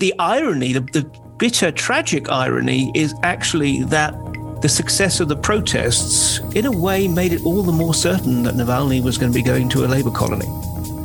[0.00, 1.02] the irony, the, the
[1.36, 4.12] bitter, tragic irony, is actually that
[4.62, 8.54] the success of the protests, in a way, made it all the more certain that
[8.54, 10.46] Navalny was going to be going to a labor colony.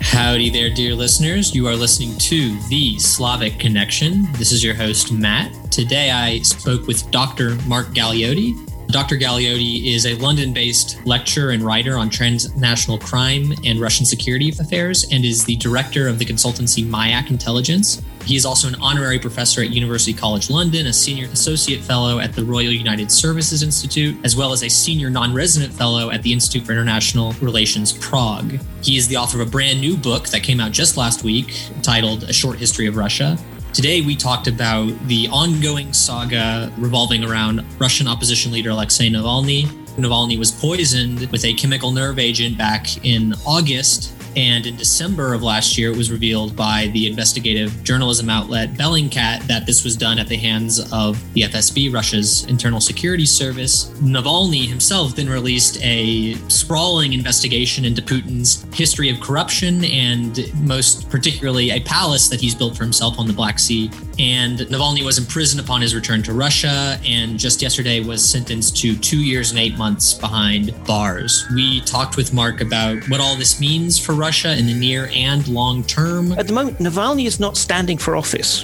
[0.01, 1.53] Howdy there, dear listeners.
[1.53, 4.31] You are listening to The Slavic Connection.
[4.33, 5.53] This is your host, Matt.
[5.71, 7.55] Today I spoke with Dr.
[7.67, 8.53] Mark Galeotti.
[8.87, 9.17] Dr.
[9.17, 15.05] Galeotti is a London based lecturer and writer on transnational crime and Russian security affairs
[15.11, 18.01] and is the director of the consultancy Mayak Intelligence.
[18.25, 22.33] He is also an honorary professor at University College London, a senior associate fellow at
[22.33, 26.33] the Royal United Services Institute, as well as a senior non resident fellow at the
[26.33, 28.59] Institute for International Relations Prague.
[28.81, 31.55] He is the author of a brand new book that came out just last week
[31.83, 33.37] titled A Short History of Russia.
[33.75, 39.65] Today, we talked about the ongoing saga revolving around Russian opposition leader Alexei Navalny.
[39.97, 45.43] Navalny was poisoned with a chemical nerve agent back in August and in December of
[45.43, 50.19] last year, it was revealed by the investigative journalism outlet Bellingcat that this was done
[50.19, 53.85] at the hands of the FSB, Russia's internal security service.
[54.01, 61.71] Navalny himself then released a sprawling investigation into Putin's history of corruption and most particularly
[61.71, 63.89] a palace that he's built for himself on the Black Sea.
[64.19, 68.97] And Navalny was imprisoned upon his return to Russia and just yesterday was sentenced to
[68.97, 71.45] two years and eight months behind bars.
[71.53, 75.07] We talked with Mark about what all this means for Russia Russia in the near
[75.13, 76.31] and long term?
[76.31, 78.63] At the moment, Navalny is not standing for office.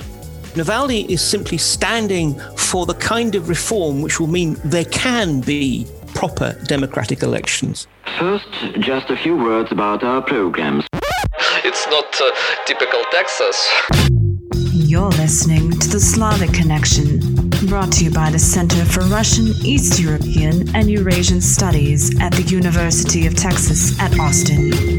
[0.60, 5.86] Navalny is simply standing for the kind of reform which will mean there can be
[6.16, 7.86] proper democratic elections.
[8.18, 10.84] First, just a few words about our programs.
[11.64, 12.32] It's not uh,
[12.66, 13.58] typical Texas.
[14.74, 17.20] You're listening to the Slavic Connection,
[17.68, 22.44] brought to you by the Center for Russian, East European, and Eurasian Studies at the
[22.44, 24.91] University of Texas at Austin.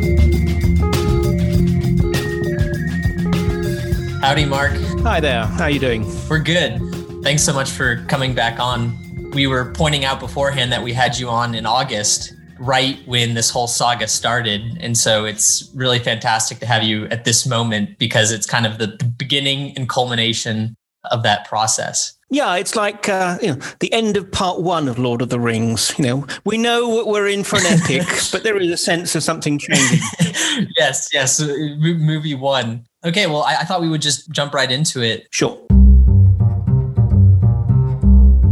[4.23, 4.71] Howdy, Mark.
[5.03, 5.45] Hi there.
[5.45, 6.07] How are you doing?
[6.31, 6.79] We're good.
[7.25, 8.97] Thanks so much for coming back on.
[9.33, 13.51] We were pointing out beforehand that we had you on in August, right when this
[13.51, 14.79] whole saga started.
[14.81, 18.79] And so it's really fantastic to have you at this moment because it's kind of
[18.79, 20.77] the beginning and culmination
[21.11, 22.17] of that process.
[22.31, 25.41] Yeah, it's like uh, you know the end of part one of Lord of the
[25.41, 25.93] Rings.
[25.99, 29.25] You know, we know we're in for an epic, but there is a sense of
[29.25, 29.99] something changing.
[30.79, 32.87] yes, yes, movie one.
[33.05, 35.27] Okay, well, I, I thought we would just jump right into it.
[35.31, 35.59] Sure.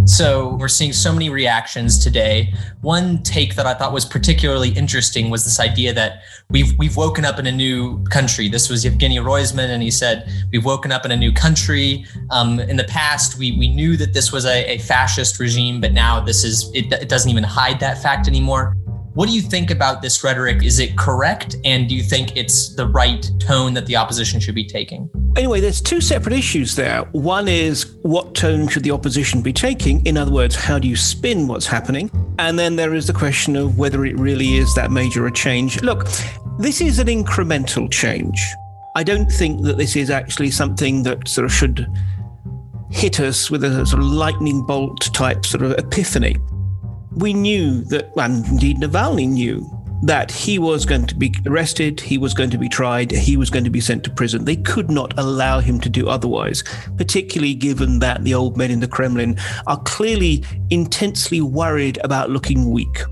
[0.06, 2.53] So we're seeing so many reactions today.
[2.81, 7.25] One take that I thought was particularly interesting was this idea that we've we've woken
[7.25, 8.49] up in a new country.
[8.49, 12.05] This was Yevgeny Roizman, and he said we've woken up in a new country.
[12.31, 15.93] Um, in the past, we we knew that this was a, a fascist regime, but
[15.93, 18.77] now this is it, it doesn't even hide that fact anymore.
[19.15, 20.62] What do you think about this rhetoric?
[20.62, 21.56] Is it correct?
[21.65, 25.10] And do you think it's the right tone that the opposition should be taking?
[25.37, 27.00] Anyway, there's two separate issues there.
[27.10, 30.06] One is what tone should the opposition be taking?
[30.06, 32.09] In other words, how do you spin what's happening?
[32.38, 35.82] And then there is the question of whether it really is that major a change.
[35.82, 36.06] Look,
[36.60, 38.41] this is an incremental change.
[38.94, 41.84] I don't think that this is actually something that sort of should
[42.91, 46.37] hit us with a sort of lightning bolt type sort of epiphany
[47.16, 49.69] we knew that, and indeed Navalny knew,
[50.03, 53.50] that he was going to be arrested, he was going to be tried, he was
[53.50, 54.44] going to be sent to prison.
[54.44, 56.65] They could not allow him to do otherwise,
[56.97, 62.70] particularly given that the old men in the Kremlin are clearly intensely worried about looking
[62.70, 63.03] weak.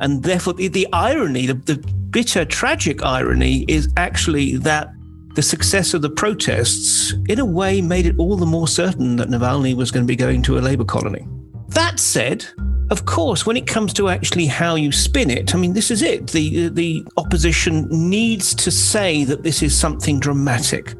[0.00, 1.76] And therefore, the, the irony, the, the
[2.10, 4.92] bitter, tragic irony, is actually that
[5.34, 9.28] the success of the protests, in a way, made it all the more certain that
[9.28, 11.26] Navalny was going to be going to a labor colony.
[11.68, 12.46] That said,
[12.90, 16.02] of course, when it comes to actually how you spin it, I mean, this is
[16.02, 16.28] it.
[16.28, 20.94] The, uh, the opposition needs to say that this is something dramatic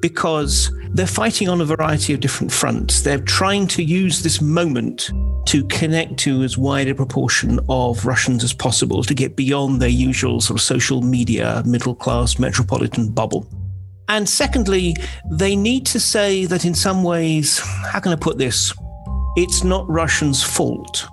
[0.00, 3.02] because they're fighting on a variety of different fronts.
[3.02, 5.10] They're trying to use this moment
[5.46, 9.88] to connect to as wide a proportion of Russians as possible to get beyond their
[9.88, 13.46] usual sort of social media, middle class, metropolitan bubble.
[14.08, 14.96] And secondly,
[15.30, 18.74] they need to say that in some ways, how can I put this?
[19.36, 21.08] It's not Russians' fault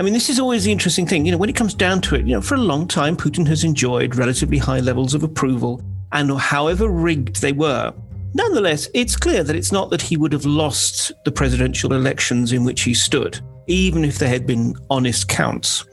[0.00, 1.26] I mean, this is always the interesting thing.
[1.26, 3.46] You know, when it comes down to it, you know, for a long time, Putin
[3.48, 7.92] has enjoyed relatively high levels of approval, and however rigged they were,
[8.32, 12.64] nonetheless, it's clear that it's not that he would have lost the presidential elections in
[12.64, 15.84] which he stood, even if there had been honest counts.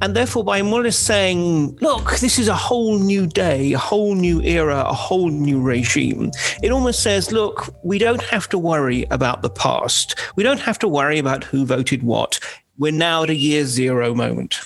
[0.00, 3.78] And therefore, by more or less saying, look, this is a whole new day, a
[3.78, 6.30] whole new era, a whole new regime,
[6.62, 10.14] it almost says, look, we don't have to worry about the past.
[10.36, 12.38] We don't have to worry about who voted what.
[12.78, 14.60] We're now at a year zero moment.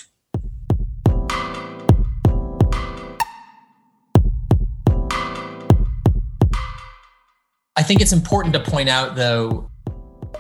[7.75, 9.69] I I think it's important to point out, though,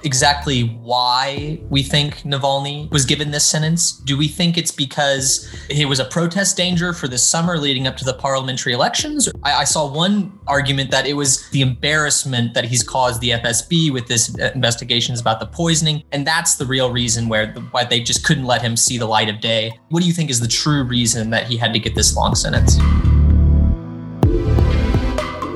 [0.04, 3.92] exactly why we think Navalny was given this sentence.
[3.92, 7.96] Do we think it's because he was a protest danger for the summer leading up
[7.98, 9.28] to the parliamentary elections?
[9.42, 13.92] I, I saw one argument that it was the embarrassment that he's caused the FSB
[13.92, 18.00] with this investigations about the poisoning, and that's the real reason where the, why they
[18.00, 19.78] just couldn't let him see the light of day.
[19.88, 22.34] What do you think is the true reason that he had to get this long
[22.34, 22.78] sentence?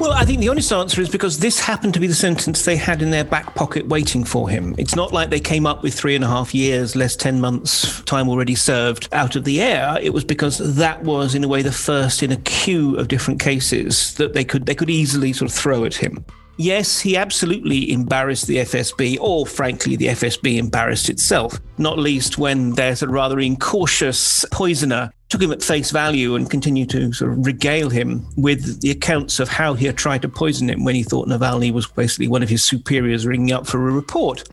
[0.07, 2.77] Well, I think the honest answer is because this happened to be the sentence they
[2.77, 4.73] had in their back pocket waiting for him.
[4.79, 8.03] It's not like they came up with three and a half years, less 10 months
[8.03, 9.99] time already served out of the air.
[10.01, 13.41] It was because that was, in a way, the first in a queue of different
[13.41, 16.25] cases that they could, they could easily sort of throw at him.
[16.59, 22.71] Yes, he absolutely embarrassed the FSB, or frankly, the FSB embarrassed itself, not least when
[22.71, 27.45] there's a rather incautious poisoner took him at face value and continued to sort of
[27.45, 31.03] regale him with the accounts of how he had tried to poison him when he
[31.03, 34.49] thought Navalny was basically one of his superiors ringing up for a report.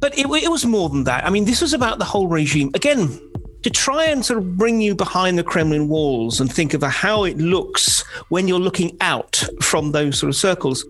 [0.00, 1.24] But it, it was more than that.
[1.24, 2.70] I mean, this was about the whole regime.
[2.74, 3.18] Again,
[3.62, 7.24] to try and sort of bring you behind the Kremlin walls and think of how
[7.24, 10.84] it looks when you're looking out from those sort of circles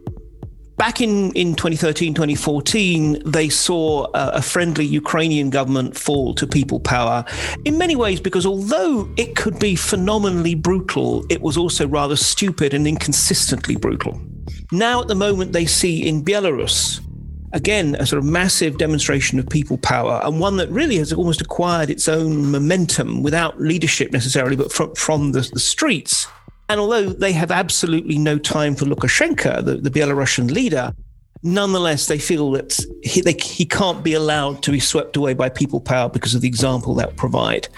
[0.78, 6.80] back in, in 2013, 2014, they saw a, a, friendly Ukrainian government fall to people
[6.80, 7.25] power
[7.64, 12.72] in many ways because although it could be phenomenally brutal, it was also rather stupid
[12.72, 14.19] and inconsistently brutal.
[14.70, 17.00] Now, at the moment, they see in Belarus,
[17.52, 21.40] again, a sort of massive demonstration of people power and one that really has almost
[21.40, 26.28] acquired its own momentum without leadership necessarily, but from, from the, the streets.
[26.68, 30.94] And although they have absolutely no time for Lukashenko, the, the Belarusian leader,
[31.42, 35.48] nonetheless, they feel that he, they, he can't be allowed to be swept away by
[35.48, 37.68] people power because of the example that provide.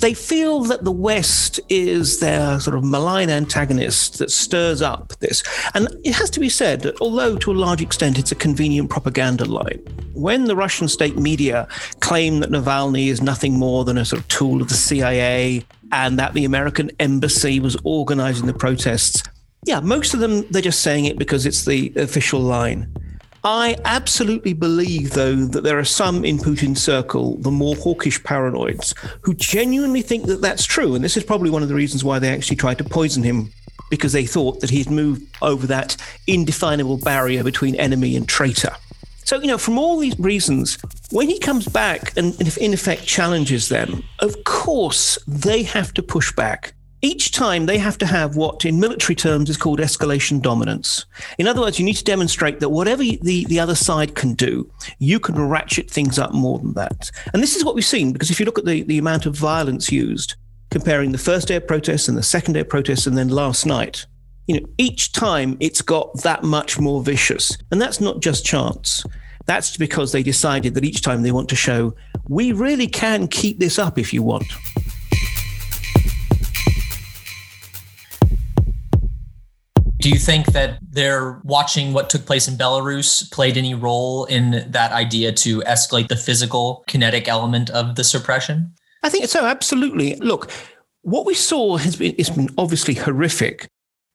[0.00, 5.42] They feel that the West is their sort of malign antagonist that stirs up this.
[5.74, 8.90] And it has to be said that although to a large extent it's a convenient
[8.90, 9.82] propaganda line,
[10.12, 11.66] when the Russian state media
[12.00, 16.18] claim that Navalny is nothing more than a sort of tool of the CIA and
[16.18, 19.22] that the American embassy was organizing the protests.
[19.64, 22.92] Yeah, most of them, they're just saying it because it's the official line.
[23.44, 28.94] I absolutely believe, though, that there are some in Putin's circle, the more hawkish paranoids,
[29.22, 30.94] who genuinely think that that's true.
[30.94, 33.52] And this is probably one of the reasons why they actually tried to poison him,
[33.90, 35.96] because they thought that he'd moved over that
[36.26, 38.74] indefinable barrier between enemy and traitor.
[39.24, 40.76] So, you know, from all these reasons,
[41.10, 46.32] when he comes back and in effect challenges them, of course they have to push
[46.32, 46.74] back.
[47.00, 51.06] Each time they have to have what in military terms is called escalation dominance.
[51.38, 54.68] In other words, you need to demonstrate that whatever the, the other side can do,
[54.98, 57.10] you can ratchet things up more than that.
[57.32, 59.36] And this is what we've seen, because if you look at the, the amount of
[59.36, 60.34] violence used,
[60.70, 63.64] comparing the first day of protests and the second day of protests and then last
[63.64, 64.04] night,
[64.48, 67.56] you know, each time it's got that much more vicious.
[67.70, 69.04] And that's not just chance.
[69.48, 71.94] That's because they decided that each time they want to show,
[72.28, 74.44] we really can keep this up if you want.
[80.00, 84.70] Do you think that they're watching what took place in Belarus played any role in
[84.70, 88.74] that idea to escalate the physical kinetic element of the suppression?
[89.02, 90.16] I think so, absolutely.
[90.16, 90.50] Look,
[91.00, 93.66] what we saw has been, it's been obviously horrific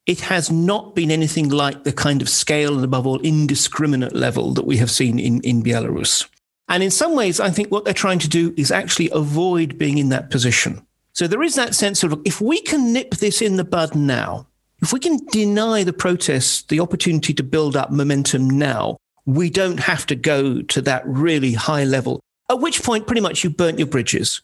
[0.06, 4.54] it has not been anything like the kind of scale and above all indiscriminate level
[4.54, 6.28] that we have seen in, in Belarus.
[6.68, 9.98] And in some ways, I think what they're trying to do is actually avoid being
[9.98, 10.86] in that position.
[11.14, 14.48] So there is that sense of if we can nip this in the bud now,
[14.82, 19.80] if we can deny the protests the opportunity to build up momentum now, we don't
[19.80, 22.20] have to go to that really high level.
[22.50, 24.42] At which point, pretty much you burnt your bridges.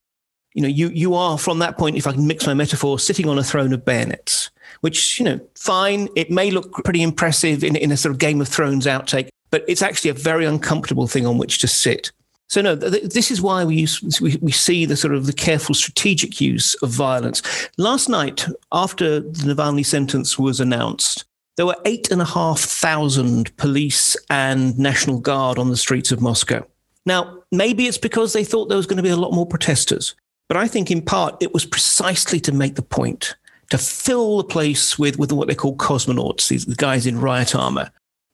[0.54, 3.28] You know, you, you are from that point, if I can mix my metaphor, sitting
[3.28, 4.50] on a throne of bayonets
[4.82, 6.10] which, you know, fine.
[6.16, 9.64] It may look pretty impressive in, in a sort of Game of Thrones outtake, but
[9.68, 12.12] it's actually a very uncomfortable thing on which to sit.
[12.48, 15.34] So no, th- this is why we, use, we, we see the sort of the
[15.34, 17.44] careful strategic use of violence.
[17.78, 21.26] Last night, after the Navalny sentence was announced,
[21.58, 26.22] there were eight and a half thousand police and National Guard on the streets of
[26.22, 26.66] Moscow.
[27.06, 30.16] Now, maybe it's because they thought there was going to be a lot more protesters,
[30.48, 33.36] but I think in part it was precisely to make the point
[33.70, 37.92] to fill the place with, with what they call cosmonauts, these guys in riot armor,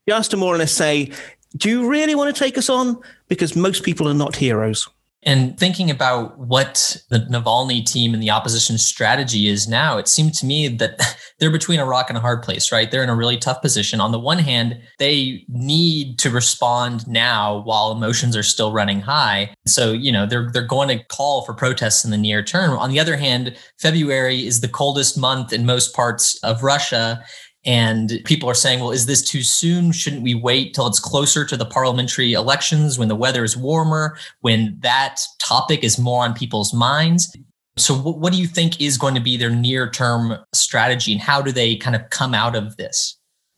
[0.08, 1.12] just to more or less say,
[1.58, 3.02] do you really want to take us on?
[3.28, 4.88] Because most people are not heroes.
[5.26, 10.36] And thinking about what the Navalny team and the opposition strategy is now, it seemed
[10.36, 11.00] to me that
[11.40, 12.90] they're between a rock and a hard place, right?
[12.92, 14.00] They're in a really tough position.
[14.00, 19.54] On the one hand, they need to respond now while emotions are still running high.
[19.66, 22.78] So, you know, they're they're going to call for protests in the near term.
[22.78, 27.24] On the other hand, February is the coldest month in most parts of Russia
[27.66, 29.92] And people are saying, well, is this too soon?
[29.92, 34.18] Shouldn't we wait till it's closer to the parliamentary elections when the weather is warmer,
[34.42, 37.36] when that topic is more on people's minds?
[37.78, 41.42] So, what do you think is going to be their near term strategy and how
[41.42, 43.18] do they kind of come out of this?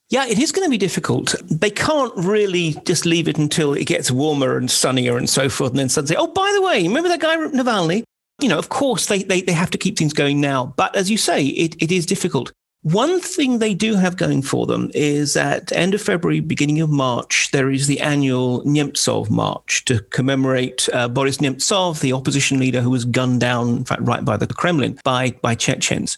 [0.10, 1.36] Yeah, it is going to be difficult.
[1.44, 5.72] They can't really just leave it until it gets warmer and sunnier and so forth,
[5.72, 8.04] and then suddenly oh, by the way, remember that guy Navalny?
[8.42, 10.74] You know, of course, they, they, they have to keep things going now.
[10.78, 12.54] But as you say, it, it is difficult.
[12.88, 16.89] One thing they do have going for them is at end of February, beginning of
[16.89, 22.79] March, there is the annual Nemtsov March to commemorate uh, Boris Nemtsov, the opposition leader
[22.79, 26.17] who was gunned down, in fact, right by the Kremlin by, by Chechens.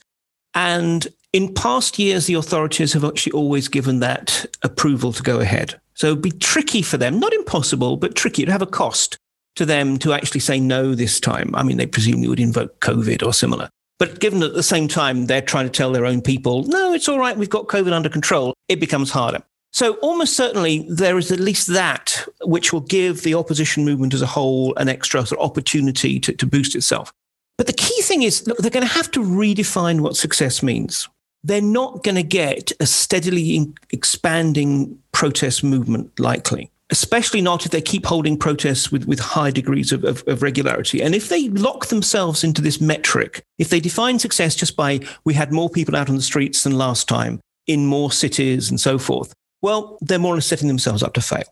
[0.53, 5.81] And in past years, the authorities have actually always given that approval to go ahead.
[5.95, 8.43] So it'd be tricky for them, not impossible, but tricky.
[8.43, 9.17] It'd have a cost
[9.55, 11.55] to them to actually say no this time.
[11.55, 13.71] I mean, they presumably would invoke COVID or similar.
[13.99, 17.07] But given at the same time they're trying to tell their own people, no, it's
[17.07, 19.43] all right, we've got COVID under control, it becomes harder.
[19.71, 24.21] So almost certainly there is at least that which will give the opposition movement as
[24.23, 27.13] a whole an extra sort of opportunity to, to boost itself.
[27.57, 31.07] But the key thing is, look, they're going to have to redefine what success means
[31.43, 37.81] they're not going to get a steadily expanding protest movement likely especially not if they
[37.81, 41.01] keep holding protests with, with high degrees of, of, of, regularity.
[41.01, 45.33] And if they lock themselves into this metric, if they define success just by we
[45.33, 48.97] had more people out on the streets than last time in more cities and so
[48.97, 51.43] forth, well, they're more or less setting themselves up to fail.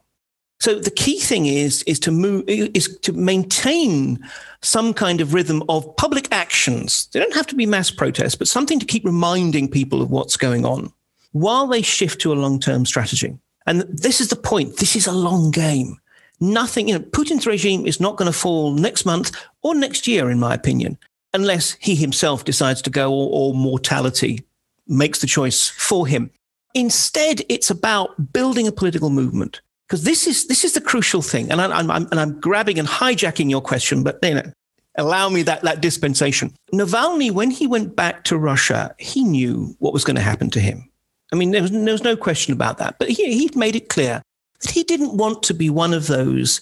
[0.60, 4.20] So the key thing is is to move is to maintain
[4.64, 7.08] some kind of rhythm of public actions.
[7.14, 10.36] They don't have to be mass protests, but something to keep reminding people of what's
[10.36, 10.92] going on
[11.32, 13.38] while they shift to a long-term strategy.
[13.68, 14.78] And this is the point.
[14.78, 15.98] This is a long game.
[16.40, 20.30] Nothing, you know, Putin's regime is not going to fall next month or next year,
[20.30, 20.98] in my opinion,
[21.34, 24.46] unless he himself decides to go or, or mortality
[24.88, 26.32] makes the choice for him.
[26.74, 31.52] Instead, it's about building a political movement because this is this is the crucial thing.
[31.52, 34.52] And I, am and I'm grabbing and hijacking your question, but you know,
[34.96, 36.54] allow me that that dispensation.
[36.72, 40.60] Navalny, when he went back to Russia, he knew what was going to happen to
[40.60, 40.88] him.
[41.32, 42.98] I mean, there was, there was no question about that.
[43.00, 44.22] But he he made it clear
[44.62, 46.62] that he didn't want to be one of those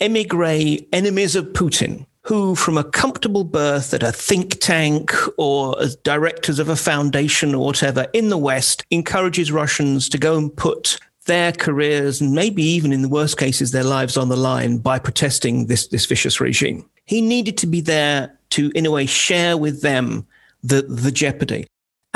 [0.00, 5.94] emigre enemies of Putin who, from a comfortable berth at a think tank or as
[5.96, 10.98] directors of a foundation or whatever in the West, encourages Russians to go and put
[11.26, 14.98] their careers and maybe even in the worst cases their lives on the line by
[14.98, 16.88] protesting this this vicious regime.
[17.04, 20.26] He needed to be there to in a way share with them
[20.62, 21.66] the the jeopardy.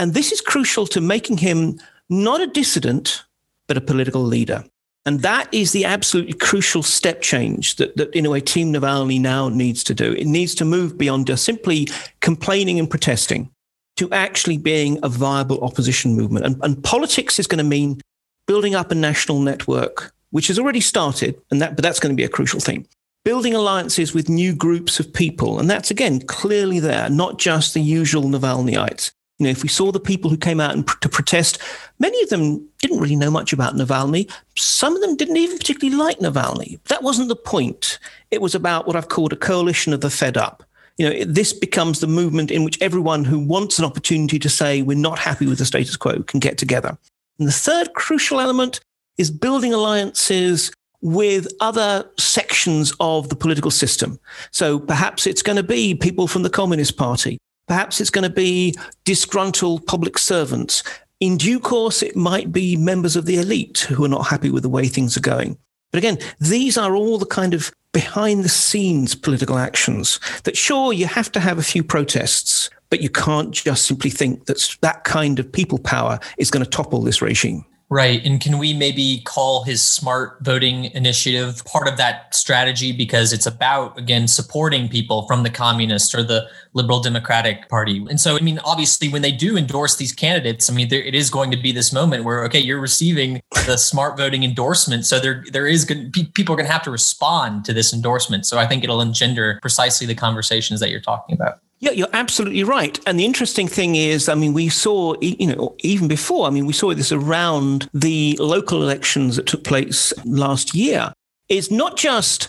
[0.00, 1.78] And this is crucial to making him
[2.08, 3.22] not a dissident
[3.68, 4.64] but a political leader.
[5.04, 9.20] And that is the absolutely crucial step change that, that, in a way, Team Navalny
[9.20, 10.14] now needs to do.
[10.14, 11.86] It needs to move beyond just simply
[12.20, 13.50] complaining and protesting
[13.98, 16.46] to actually being a viable opposition movement.
[16.46, 18.00] And, and politics is going to mean
[18.46, 22.20] building up a national network, which has already started, and that, but that's going to
[22.20, 22.86] be a crucial thing.
[23.22, 27.82] Building alliances with new groups of people, and that's again clearly there, not just the
[27.82, 29.12] usual Navalnyites.
[29.40, 31.58] You know, if we saw the people who came out pr- to protest,
[31.98, 34.30] many of them didn't really know much about Navalny.
[34.54, 36.78] Some of them didn't even particularly like Navalny.
[36.88, 37.98] That wasn't the point.
[38.30, 40.62] It was about what I've called a coalition of the fed up.
[40.98, 44.82] You know, this becomes the movement in which everyone who wants an opportunity to say
[44.82, 46.98] we're not happy with the status quo can get together.
[47.38, 48.80] And the third crucial element
[49.16, 50.70] is building alliances
[51.00, 54.20] with other sections of the political system.
[54.50, 57.38] So perhaps it's going to be people from the Communist Party.
[57.70, 58.74] Perhaps it's going to be
[59.04, 60.82] disgruntled public servants.
[61.20, 64.64] In due course, it might be members of the elite who are not happy with
[64.64, 65.56] the way things are going.
[65.92, 70.92] But again, these are all the kind of behind the scenes political actions that sure,
[70.92, 75.04] you have to have a few protests, but you can't just simply think that that
[75.04, 77.64] kind of people power is going to topple this regime.
[77.92, 78.24] Right.
[78.24, 83.46] And can we maybe call his smart voting initiative part of that strategy because it's
[83.46, 88.06] about, again, supporting people from the communist or the liberal democratic party?
[88.08, 91.16] And so, I mean, obviously, when they do endorse these candidates, I mean, there, it
[91.16, 95.04] is going to be this moment where, okay, you're receiving the smart voting endorsement.
[95.04, 98.46] So there, there is going people are going to have to respond to this endorsement.
[98.46, 101.58] So I think it'll engender precisely the conversations that you're talking about.
[101.80, 103.00] Yeah, you're absolutely right.
[103.06, 106.66] And the interesting thing is, I mean, we saw, you know, even before, I mean,
[106.66, 111.12] we saw this around the local elections that took place last year.
[111.48, 112.48] It's not just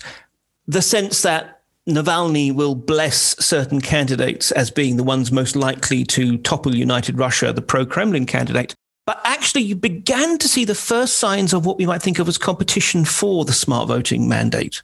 [0.68, 6.38] the sense that Navalny will bless certain candidates as being the ones most likely to
[6.40, 8.76] topple United Russia, the pro Kremlin candidate.
[9.06, 12.28] But actually, you began to see the first signs of what we might think of
[12.28, 14.84] as competition for the smart voting mandate.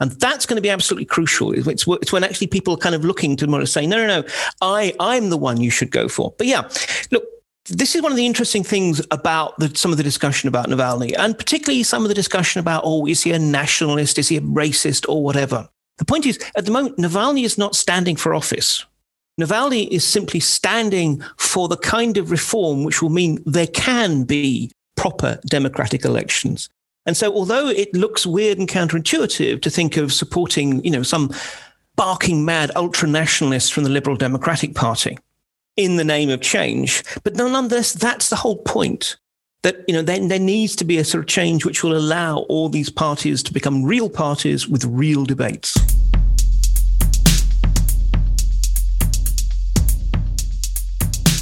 [0.00, 1.52] And that's going to be absolutely crucial.
[1.52, 4.28] It's, it's when actually people are kind of looking to more say, no, no, no,
[4.60, 6.34] I, I'm the one you should go for.
[6.38, 6.68] But yeah,
[7.10, 7.24] look,
[7.66, 11.14] this is one of the interesting things about the, some of the discussion about Navalny,
[11.16, 14.18] and particularly some of the discussion about, oh, is he a nationalist?
[14.18, 15.68] Is he a racist or whatever?
[15.98, 18.84] The point is, at the moment, Navalny is not standing for office.
[19.40, 24.72] Navalny is simply standing for the kind of reform which will mean there can be
[24.96, 26.68] proper democratic elections.
[27.04, 31.32] And so, although it looks weird and counterintuitive to think of supporting, you know, some
[31.96, 35.18] barking mad ultra nationalists from the Liberal Democratic Party,
[35.76, 37.02] in the name of change.
[37.24, 39.16] But nonetheless, that's the whole point.
[39.62, 42.38] That you know, then there needs to be a sort of change which will allow
[42.48, 45.78] all these parties to become real parties with real debates.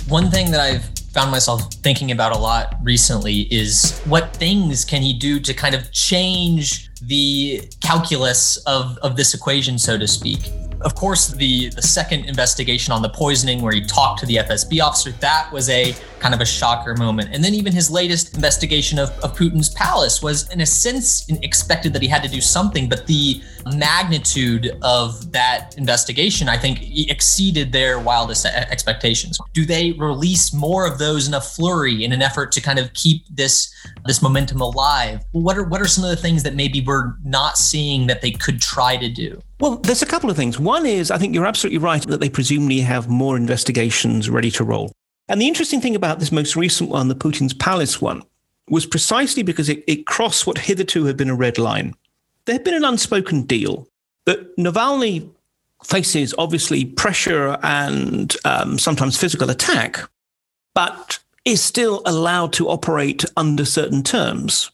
[0.06, 5.02] One thing that I've found myself thinking about a lot recently is what things can
[5.02, 10.50] he do to kind of change the calculus of, of this equation, so to speak?
[10.82, 14.82] Of course, the the second investigation on the poisoning, where he talked to the FSB
[14.82, 17.30] officer, that was a kind of a shocker moment.
[17.32, 21.92] And then even his latest investigation of, of Putin's palace was, in a sense, expected
[21.94, 23.42] that he had to do something, but the
[23.74, 29.38] magnitude of that investigation, I think, exceeded their wildest expectations.
[29.54, 32.92] Do they release more of those in a flurry in an effort to kind of
[32.92, 33.74] keep this
[34.06, 35.24] this momentum alive?
[35.32, 38.30] What are what are some of the things that maybe we're not seeing that they
[38.30, 39.40] could try to do?
[39.60, 40.58] Well, there's a couple of things.
[40.58, 44.64] One is I think you're absolutely right that they presumably have more investigations ready to
[44.64, 44.90] roll.
[45.28, 48.22] And the interesting thing about this most recent one, the Putin's Palace one,
[48.68, 51.94] was precisely because it, it crossed what hitherto had been a red line.
[52.46, 53.86] There had been an unspoken deal
[54.24, 55.28] that Navalny
[55.84, 60.00] faces obviously pressure and um, sometimes physical attack,
[60.74, 64.70] but is still allowed to operate under certain terms.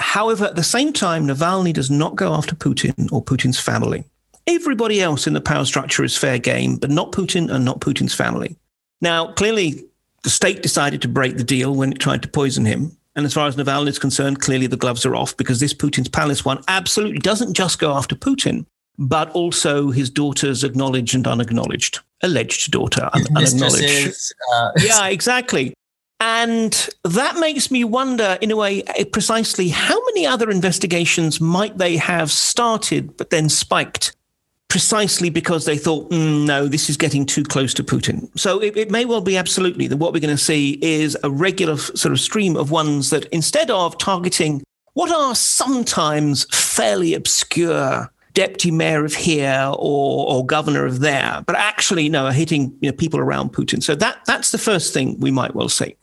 [0.00, 4.04] However, at the same time, Navalny does not go after Putin or Putin's family.
[4.46, 8.14] Everybody else in the power structure is fair game, but not Putin and not Putin's
[8.14, 8.56] family.
[9.02, 9.84] Now, clearly,
[10.22, 12.96] the state decided to break the deal when it tried to poison him.
[13.14, 16.08] And as far as Navalny is concerned, clearly the gloves are off because this Putin's
[16.08, 18.64] palace one absolutely doesn't just go after Putin,
[18.98, 24.32] but also his daughter's acknowledged and unacknowledged, alleged daughter, un- unacknowledged.
[24.54, 25.74] Uh, yeah, exactly.
[26.20, 31.78] And that makes me wonder, in a way, eh, precisely how many other investigations might
[31.78, 34.14] they have started but then spiked
[34.68, 38.30] precisely because they thought, mm, no, this is getting too close to Putin.
[38.38, 41.30] So it, it may well be absolutely that what we're going to see is a
[41.30, 48.10] regular sort of stream of ones that instead of targeting what are sometimes fairly obscure
[48.34, 52.90] deputy mayor of here or, or governor of there, but actually, no, are hitting you
[52.90, 53.82] know, people around Putin.
[53.82, 55.96] So that, that's the first thing we might well see.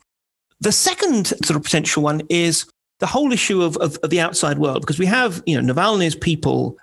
[0.59, 2.65] The second sort of potential one is
[2.99, 6.15] the whole issue of, of, of the outside world, because we have, you know, Navalny's
[6.15, 6.77] people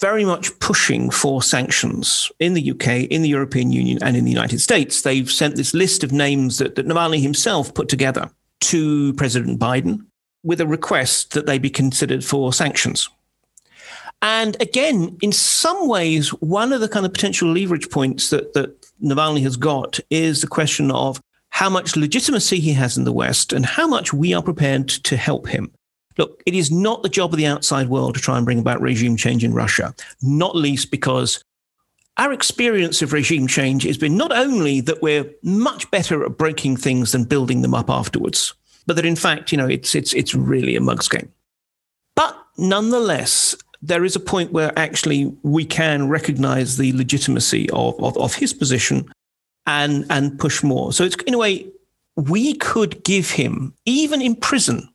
[0.00, 4.30] very much pushing for sanctions in the UK, in the European Union, and in the
[4.30, 5.02] United States.
[5.02, 10.06] They've sent this list of names that, that Navalny himself put together to President Biden
[10.44, 13.08] with a request that they be considered for sanctions.
[14.22, 18.80] And again, in some ways, one of the kind of potential leverage points that, that
[19.02, 21.20] Navalny has got is the question of
[21.58, 25.16] how much legitimacy he has in the West and how much we are prepared to
[25.16, 25.68] help him.
[26.16, 28.80] Look, it is not the job of the outside world to try and bring about
[28.80, 29.92] regime change in Russia,
[30.22, 31.42] not least because
[32.16, 36.76] our experience of regime change has been not only that we're much better at breaking
[36.76, 38.54] things than building them up afterwards,
[38.86, 41.28] but that in fact, you know, it's it's it's really a mug's game.
[42.14, 48.16] But nonetheless, there is a point where actually we can recognize the legitimacy of, of,
[48.16, 49.10] of his position
[49.68, 50.92] and and push more.
[50.92, 51.70] So it's in a way
[52.16, 54.88] we could give him even in prison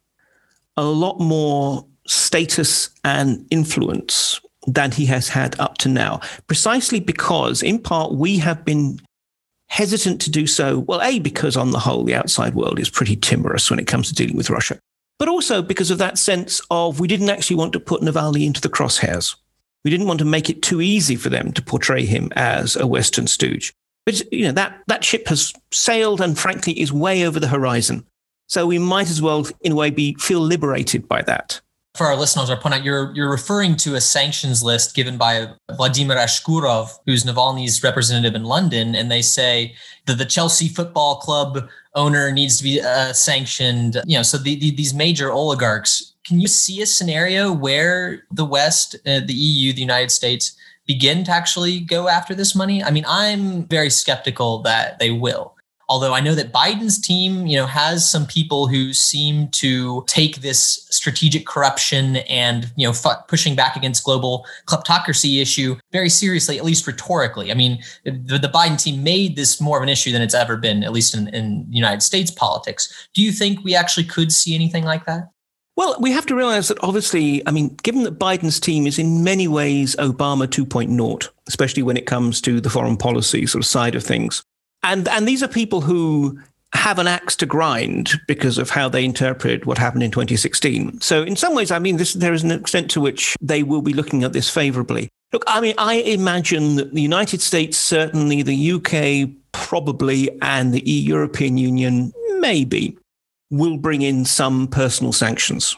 [0.76, 7.62] a lot more status and influence than he has had up to now, precisely because,
[7.62, 9.00] in part, we have been
[9.68, 10.80] hesitant to do so.
[10.80, 14.08] Well, A, because on the whole, the outside world is pretty timorous when it comes
[14.08, 14.80] to dealing with Russia,
[15.20, 18.62] but also because of that sense of we didn't actually want to put Navalny into
[18.62, 19.36] the crosshairs.
[19.84, 22.88] We didn't want to make it too easy for them to portray him as a
[22.88, 23.74] Western stooge.
[24.06, 28.06] But you know that that ship has sailed and frankly is way over the horizon.
[28.48, 31.62] So we might as well, in a way, be feel liberated by that.
[31.96, 35.48] For our listeners, I point out you're you're referring to a sanctions list given by
[35.78, 39.76] Vladimir Ashurkov, who's Navalny's representative in London, and they say
[40.08, 44.02] that the Chelsea Football Club owner needs to be uh, sanctioned.
[44.06, 46.13] You know, so the, the, these major oligarchs.
[46.26, 50.56] Can you see a scenario where the West, uh, the EU, the United States
[50.86, 52.84] begin to actually go after this money?
[52.84, 55.56] I mean, I'm very skeptical that they will.
[55.90, 60.38] Although I know that Biden's team, you know, has some people who seem to take
[60.38, 66.58] this strategic corruption and, you know, f- pushing back against global kleptocracy issue very seriously,
[66.58, 67.52] at least rhetorically.
[67.52, 70.56] I mean, the, the Biden team made this more of an issue than it's ever
[70.56, 73.10] been, at least in, in United States politics.
[73.14, 75.33] Do you think we actually could see anything like that?
[75.76, 79.24] Well, we have to realize that obviously, I mean, given that Biden's team is in
[79.24, 83.96] many ways Obama 2.0, especially when it comes to the foreign policy sort of side
[83.96, 84.44] of things,
[84.84, 86.40] and and these are people who
[86.74, 91.00] have an axe to grind because of how they interpret what happened in 2016.
[91.02, 93.84] So in some ways, I mean, this, there is an extent to which they will
[93.84, 95.10] be looking at this favorably.
[95.32, 100.82] Look, I mean, I imagine that the United States, certainly the UK, probably, and the
[100.82, 102.98] European Union, maybe,
[103.54, 105.78] will bring in some personal sanctions.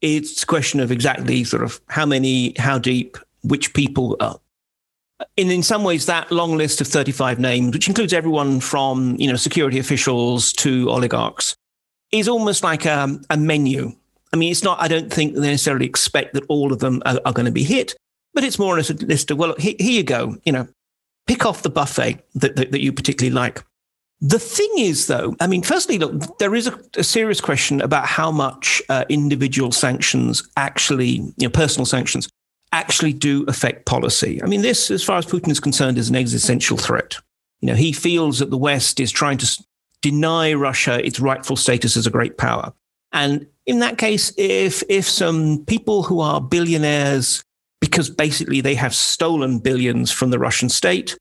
[0.00, 4.38] It's a question of exactly sort of how many, how deep, which people are
[5.36, 9.28] in in some ways that long list of 35 names which includes everyone from you
[9.28, 11.56] know security officials to oligarchs
[12.12, 13.92] is almost like a, a menu.
[14.32, 17.18] I mean it's not i don't think they necessarily expect that all of them are,
[17.24, 17.94] are going to be hit
[18.34, 20.68] but it's more as a list of well here, here, you go you know
[21.26, 23.64] pick off the buffet that, that, that you particularly like
[24.20, 28.06] the thing is, though, I mean, firstly, look, there is a, a serious question about
[28.06, 32.28] how much uh, individual sanctions actually, you know, personal sanctions
[32.72, 34.42] actually do affect policy.
[34.42, 37.16] I mean, this, as far as Putin is concerned, is an existential threat.
[37.60, 39.64] You know, he feels that the West is trying to
[40.02, 42.72] deny Russia its rightful status as a great power.
[43.12, 47.44] And in that case, if if some people who are billionaires
[47.80, 51.16] because basically they have stolen billions from the Russian state,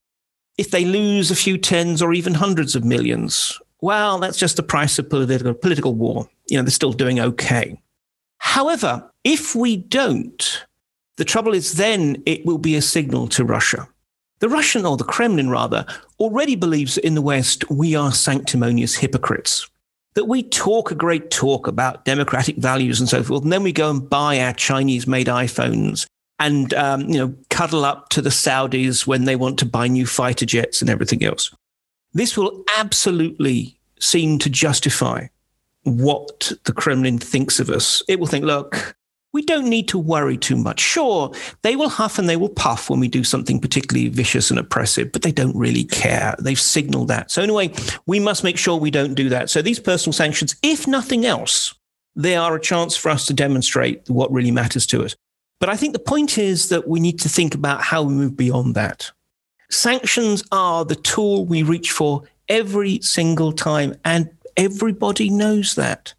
[0.57, 4.63] if they lose a few tens or even hundreds of millions, well, that's just the
[4.63, 6.29] price of political political war.
[6.47, 7.79] You know, they're still doing okay.
[8.37, 10.65] However, if we don't,
[11.17, 13.87] the trouble is then it will be a signal to Russia.
[14.39, 15.85] The Russian, or the Kremlin rather,
[16.19, 19.69] already believes that in the West we are sanctimonious hypocrites.
[20.13, 23.73] That we talk a great talk about democratic values and so forth, and then we
[23.73, 26.05] go and buy our Chinese made iPhones
[26.39, 30.05] and um, you know cuddle up to the Saudis when they want to buy new
[30.05, 31.53] fighter jets and everything else.
[32.13, 35.27] This will absolutely seem to justify
[35.83, 38.01] what the Kremlin thinks of us.
[38.07, 38.95] It will think, look,
[39.33, 40.79] we don't need to worry too much.
[40.79, 44.57] Sure, they will huff and they will puff when we do something particularly vicious and
[44.57, 46.35] oppressive, but they don't really care.
[46.39, 47.31] They've signaled that.
[47.31, 47.73] So, anyway,
[48.05, 49.49] we must make sure we don't do that.
[49.49, 51.75] So, these personal sanctions, if nothing else,
[52.15, 55.15] they are a chance for us to demonstrate what really matters to us.
[55.59, 58.35] But I think the point is that we need to think about how we move
[58.35, 59.11] beyond that.
[59.69, 66.13] Sanctions are the tool we reach for every single time, and everybody knows that.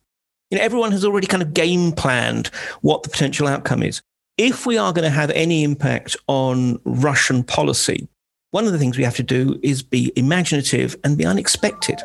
[0.51, 2.49] You know, everyone has already kind of game planned
[2.81, 4.01] what the potential outcome is.
[4.39, 8.09] If we are going to have any impact on Russian policy,
[8.51, 12.01] one of the things we have to do is be imaginative and be unexpected.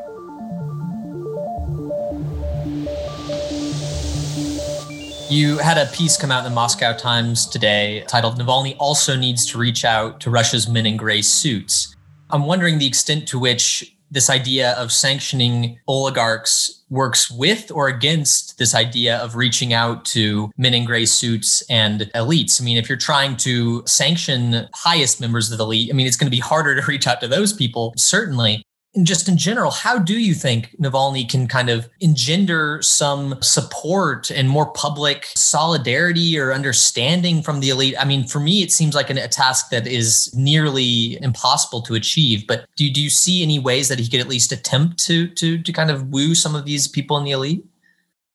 [5.32, 9.46] You had a piece come out in the Moscow Times today titled Navalny also needs
[9.46, 11.96] to reach out to Russia's men in gray suits.
[12.32, 18.58] I'm wondering the extent to which this idea of sanctioning oligarchs works with or against
[18.58, 22.62] this idea of reaching out to men in gray suits and elites.
[22.62, 26.18] I mean, if you're trying to sanction highest members of the elite, I mean, it's
[26.18, 29.72] going to be harder to reach out to those people, certainly and just in general,
[29.72, 36.38] how do you think Navalny can kind of engender some support and more public solidarity
[36.38, 37.96] or understanding from the elite?
[37.98, 41.96] I mean, for me, it seems like an, a task that is nearly impossible to
[41.96, 42.46] achieve.
[42.48, 45.62] But do, do you see any ways that he could at least attempt to to
[45.62, 47.64] to kind of woo some of these people in the elite?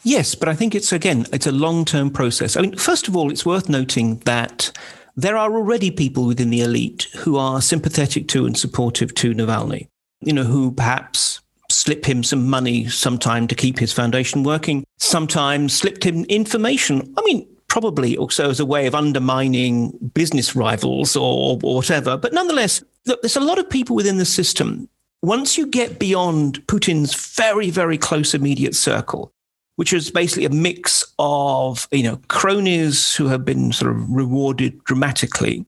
[0.04, 2.56] Yes, but I think it's again, it's a long term process.
[2.56, 4.72] I mean, first of all, it's worth noting that
[5.16, 9.88] there are already people within the elite who are sympathetic to and supportive to Navalny
[10.20, 15.76] you know, who perhaps slipped him some money sometime to keep his foundation working, sometimes
[15.76, 17.12] slipped him information.
[17.16, 22.16] I mean, probably also as a way of undermining business rivals or, or whatever.
[22.16, 24.88] But nonetheless, look, there's a lot of people within the system.
[25.22, 29.32] Once you get beyond Putin's very, very close immediate circle,
[29.76, 34.82] which is basically a mix of, you know, cronies who have been sort of rewarded
[34.84, 35.66] dramatically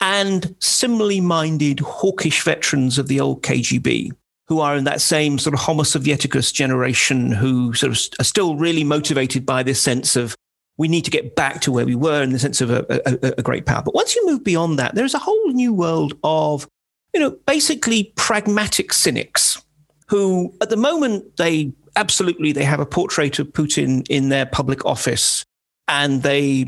[0.00, 4.10] and similarly minded hawkish veterans of the old KGB
[4.48, 8.56] who are in that same sort of Homo Sovieticus generation who sort of are still
[8.56, 10.34] really motivated by this sense of
[10.76, 13.34] we need to get back to where we were in the sense of a, a,
[13.38, 13.82] a great power.
[13.82, 16.66] But once you move beyond that, there's a whole new world of,
[17.12, 19.62] you know, basically pragmatic cynics
[20.08, 24.84] who at the moment they absolutely they have a portrait of Putin in their public
[24.84, 25.44] office
[25.86, 26.66] and they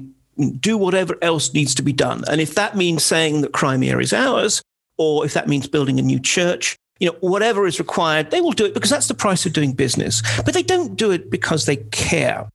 [0.61, 2.25] do whatever else needs to be done.
[2.29, 4.63] And if that means saying that Crimea is ours,
[4.99, 8.53] or if that means building a new church, you know, whatever is required, they will
[8.53, 10.23] do it because that's the price of doing business.
[10.45, 12.49] But they don't do it because they care.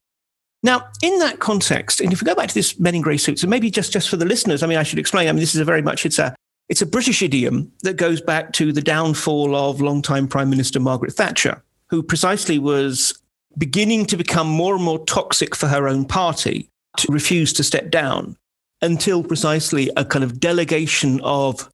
[0.64, 3.44] Now, in that context, and if we go back to this men in grey suits,
[3.44, 5.28] and maybe just, just for the listeners, I mean, I should explain.
[5.28, 6.36] I mean, this is a very much it's a
[6.70, 11.14] it's a British idiom that goes back to the downfall of longtime Prime Minister Margaret
[11.14, 13.22] Thatcher, who precisely was
[13.58, 17.90] beginning to become more and more toxic for her own party to refuse to step
[17.90, 18.38] down
[18.82, 21.70] until precisely a kind of delegation of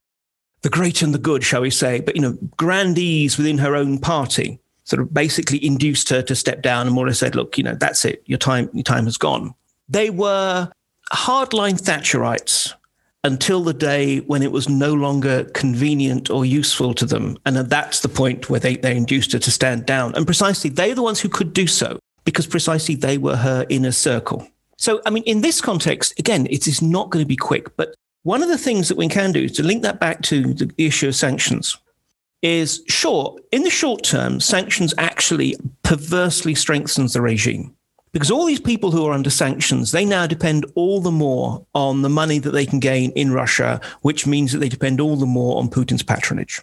[0.61, 3.99] the great and the good, shall we say, but you know, grandees within her own
[3.99, 7.57] party sort of basically induced her to step down and more or less said, look,
[7.57, 8.23] you know, that's it.
[8.25, 9.53] Your time, your time has gone.
[9.89, 10.69] They were
[11.13, 12.73] hardline Thatcherites
[13.25, 17.37] until the day when it was no longer convenient or useful to them.
[17.45, 20.13] And that's the point where they, they induced her to stand down.
[20.15, 23.91] And precisely they're the ones who could do so because precisely they were her inner
[23.91, 24.47] circle.
[24.77, 27.75] So, I mean, in this context, again, it is not going to be quick.
[27.77, 30.71] But one of the things that we can do to link that back to the
[30.77, 31.77] issue of sanctions
[32.41, 37.73] is sure, in the short term, sanctions actually perversely strengthens the regime
[38.13, 42.03] because all these people who are under sanctions, they now depend all the more on
[42.03, 45.25] the money that they can gain in Russia, which means that they depend all the
[45.25, 46.61] more on Putin's patronage.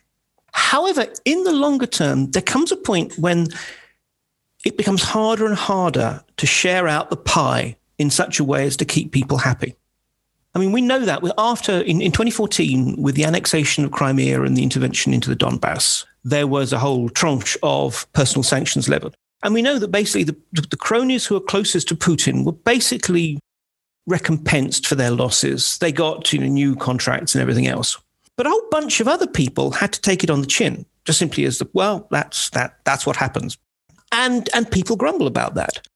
[0.53, 3.49] However, in the longer term, there comes a point when
[4.65, 8.79] it becomes harder and harder to share out the pie in such a way as
[8.79, 9.77] to keep people happy.
[10.55, 14.57] I mean, we know that after in, in 2014, with the annexation of Crimea and
[14.57, 19.15] the intervention into the Donbass, there was a whole tranche of personal sanctions leveled.
[19.43, 23.39] And we know that basically the, the cronies who are closest to Putin were basically
[24.07, 25.77] recompensed for their losses.
[25.79, 27.99] They got you know, new contracts and everything else.
[28.37, 31.19] But a whole bunch of other people had to take it on the chin, just
[31.19, 33.59] simply as the, well, that's that that's what happens.
[34.11, 35.87] And and people grumble about that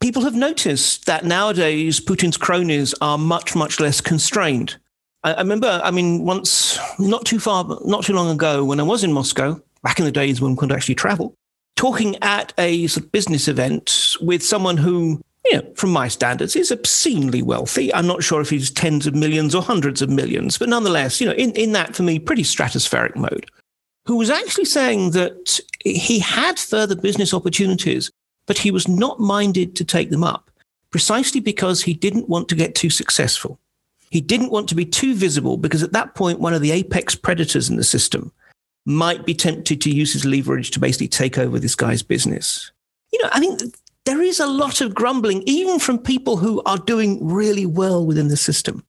[0.00, 4.76] people have noticed that nowadays Putin's cronies are much, much less constrained.
[5.24, 8.84] I, I, remember, I mean, once, not too far, not too long ago, when I
[8.84, 11.34] was in Moscow, back in the days when one could actually travel,
[11.76, 16.56] talking at a sort of business event with someone who, you know, from my standards,
[16.56, 17.92] is obscenely wealthy.
[17.94, 21.26] I'm not sure if he's tens of millions or hundreds of millions, but nonetheless, you
[21.26, 23.50] know, in, in that, for me, pretty stratospheric mode,
[24.06, 28.10] who was actually saying that he had further business opportunities
[28.48, 30.50] but he was not minded to take them up
[30.90, 33.60] precisely because he didn't want to get too successful.
[34.10, 37.14] He didn't want to be too visible because at that point, one of the apex
[37.14, 38.32] predators in the system
[38.86, 42.72] might be tempted to use his leverage to basically take over this guy's business.
[43.12, 46.78] You know, I think there is a lot of grumbling, even from people who are
[46.78, 48.82] doing really well within the system.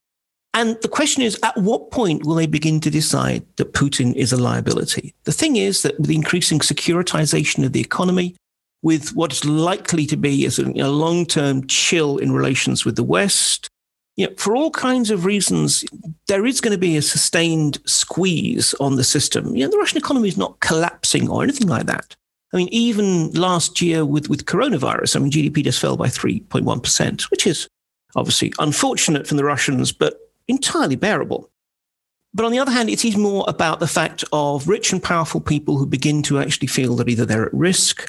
[0.54, 4.32] And the question is, at what point will they begin to decide that Putin is
[4.32, 5.14] a liability?
[5.26, 8.36] The thing is that with the increasing securitization of the economy,
[8.82, 13.70] with what's likely to be a, you know, long-term chill in relations with the West.
[14.16, 15.84] You know, for all kinds of reasons,
[16.28, 19.56] there is going to be a sustained squeeze on the system.
[19.56, 22.16] You know, the Russian economy is not collapsing or anything like that.
[22.54, 27.22] I mean, even last year with, with coronavirus, I mean, GDP just fell by 3.1%,
[27.32, 27.68] which is
[28.16, 31.50] obviously unfortunate from the Russians, but entirely bearable.
[32.34, 35.42] But on the other hand, it is more about the fact of rich and powerful
[35.42, 38.08] people who begin to actually feel that either they're at risk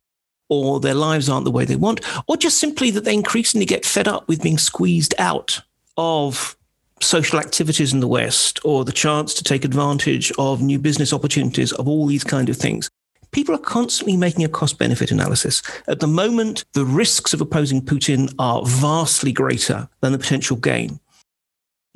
[0.50, 3.86] or their lives aren't the way they want, or just simply that they increasingly get
[3.86, 5.62] fed up with being squeezed out
[5.96, 6.56] of
[7.00, 11.72] social activities in the West or the chance to take advantage of new business opportunities
[11.72, 12.90] of all these kind of things.
[13.32, 15.62] People are constantly making a cost benefit analysis.
[15.86, 20.98] At the moment, the risks of opposing Putin are vastly greater than the potential gain.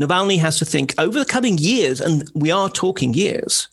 [0.01, 3.69] Navalny has to think over the coming years, and we are talking years,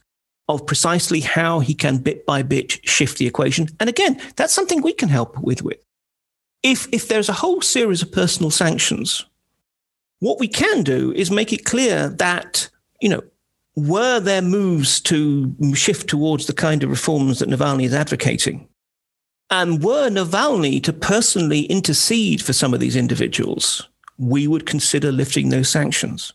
[0.55, 3.67] of precisely how he can bit by bit shift the equation.
[3.79, 5.61] And again, that's something we can help with.
[5.61, 5.83] with.
[6.63, 9.25] If, if there's a whole series of personal sanctions,
[10.19, 12.69] what we can do is make it clear that,
[13.01, 13.23] you know,
[13.75, 18.67] were there moves to shift towards the kind of reforms that Navalny is advocating?
[19.49, 25.49] And were Navalny to personally intercede for some of these individuals, we would consider lifting
[25.49, 26.31] those sanctions.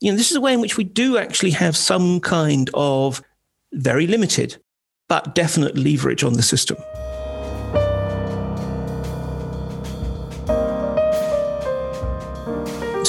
[0.00, 3.22] You know, this is a way in which we do actually have some kind of
[3.72, 4.56] very limited,
[5.08, 6.76] but definite leverage on the system.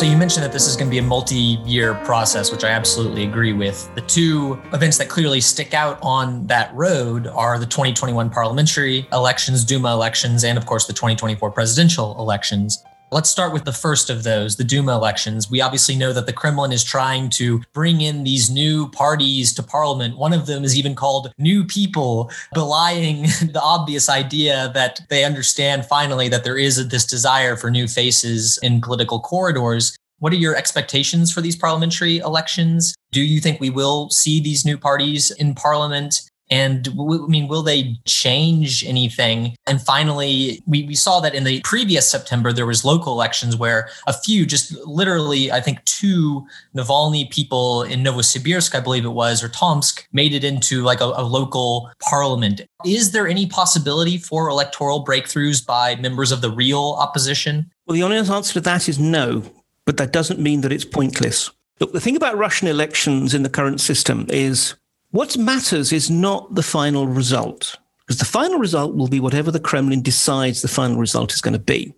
[0.02, 3.24] So you mentioned that this is going to be a multi-year process, which I absolutely
[3.24, 3.88] agree with.
[3.94, 9.64] The two events that clearly stick out on that road are the 2021 parliamentary elections,
[9.64, 12.84] Duma elections, and of course the 2024 presidential elections.
[13.14, 15.52] Let's start with the first of those, the Duma elections.
[15.52, 19.64] We obviously know that the Kremlin is trying to bring in these new parties to
[19.64, 20.18] parliament.
[20.18, 25.86] One of them is even called New People, belying the obvious idea that they understand
[25.86, 29.94] finally that there is this desire for new faces in political corridors.
[30.20, 32.96] What are your expectations for these parliamentary elections?
[33.12, 36.22] Do you think we will see these new parties in parliament?
[36.52, 39.56] And I mean, will they change anything?
[39.66, 43.90] And finally, we, we saw that in the previous September, there was local elections where
[44.06, 49.42] a few, just literally, I think two Navalny people in Novosibirsk, I believe it was,
[49.42, 52.62] or Tomsk, made it into like a, a local parliament.
[52.86, 57.72] Is there any possibility for electoral breakthroughs by members of the real opposition?
[57.86, 59.44] Well, the honest answer to that is no,
[59.86, 61.50] but that doesn't mean that it's pointless.
[61.80, 64.76] Look, the thing about Russian elections in the current system is
[65.12, 69.60] what matters is not the final result, because the final result will be whatever the
[69.60, 71.94] Kremlin decides the final result is going to be.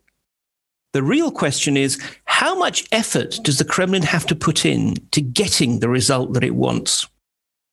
[0.93, 5.21] The real question is how much effort does the Kremlin have to put in to
[5.21, 7.07] getting the result that it wants?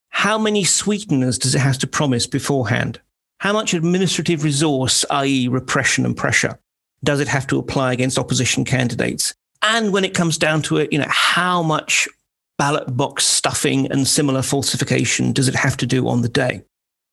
[0.09, 3.01] How many sweeteners does it have to promise beforehand?
[3.39, 6.59] How much administrative resource, i.e., repression and pressure,
[7.05, 9.35] does it have to apply against opposition candidates?
[9.63, 12.09] And when it comes down to it, you know, how much
[12.61, 16.63] ballot box stuffing and similar falsification does it have to do on the day?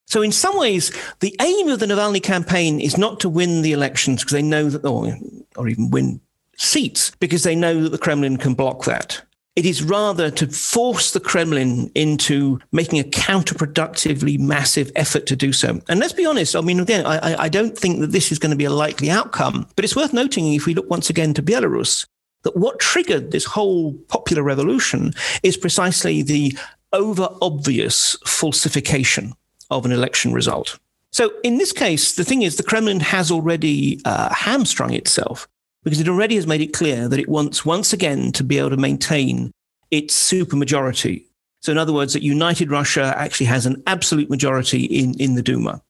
[0.05, 3.71] So in some ways, the aim of the Navalny campaign is not to win the
[3.71, 5.15] elections because they know that, or,
[5.55, 6.19] or even win
[6.57, 9.21] seats because they know that the Kremlin can block that.
[9.55, 15.53] It is rather to force the Kremlin into making a counterproductively massive effort to do
[15.53, 15.79] so.
[15.87, 18.51] And let's be honest, I mean, again, I, I don't think that this is going
[18.51, 21.41] to be a likely outcome, but it's worth noting if we look once again to
[21.41, 22.05] Belarus,
[22.43, 26.57] that what triggered this whole popular revolution is precisely the
[26.93, 29.33] over obvious falsification
[29.69, 30.79] of an election result.
[31.11, 35.47] So in this case, the thing is, the Kremlin has already uh, hamstrung itself
[35.83, 38.69] because it already has made it clear that it wants once again to be able
[38.71, 39.51] to maintain
[39.89, 41.25] its supermajority.
[41.61, 45.41] So in other words, that United Russia actually has an absolute majority in, in the
[45.41, 45.81] Duma.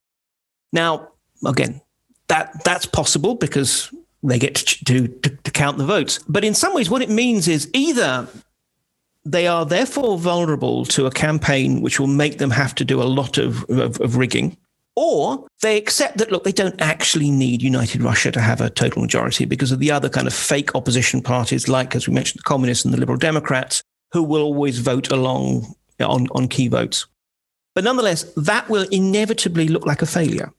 [0.72, 1.10] Now,
[1.46, 1.82] again,
[2.28, 3.92] that that's possible because
[4.30, 6.20] they get to, to, to count the votes.
[6.28, 8.28] But in some ways, what it means is either
[9.26, 13.04] they are therefore vulnerable to a campaign which will make them have to do a
[13.04, 14.58] lot of, of, of, rigging,
[14.96, 19.02] or they accept that, look, they don't actually need United Russia to have a total
[19.02, 22.44] majority because of the other kind of fake opposition parties, like, as we mentioned, the
[22.44, 27.06] communists and the liberal Democrats, who will always vote along on, on key votes.
[27.76, 30.52] But nonetheless, that will inevitably look like a failure.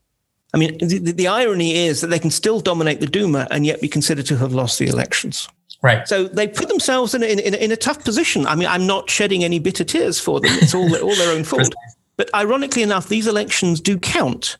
[0.55, 3.81] I mean, the, the, irony is that they can still dominate the Duma and yet
[3.83, 5.47] be considered to have lost the elections.
[5.83, 6.09] Right.
[6.09, 8.47] So they put themselves in, in, in a tough position.
[8.47, 10.51] I mean, I'm not shedding any bitter tears for them.
[10.55, 11.73] It's all, all their own fault.
[12.17, 14.57] But ironically enough, these elections do count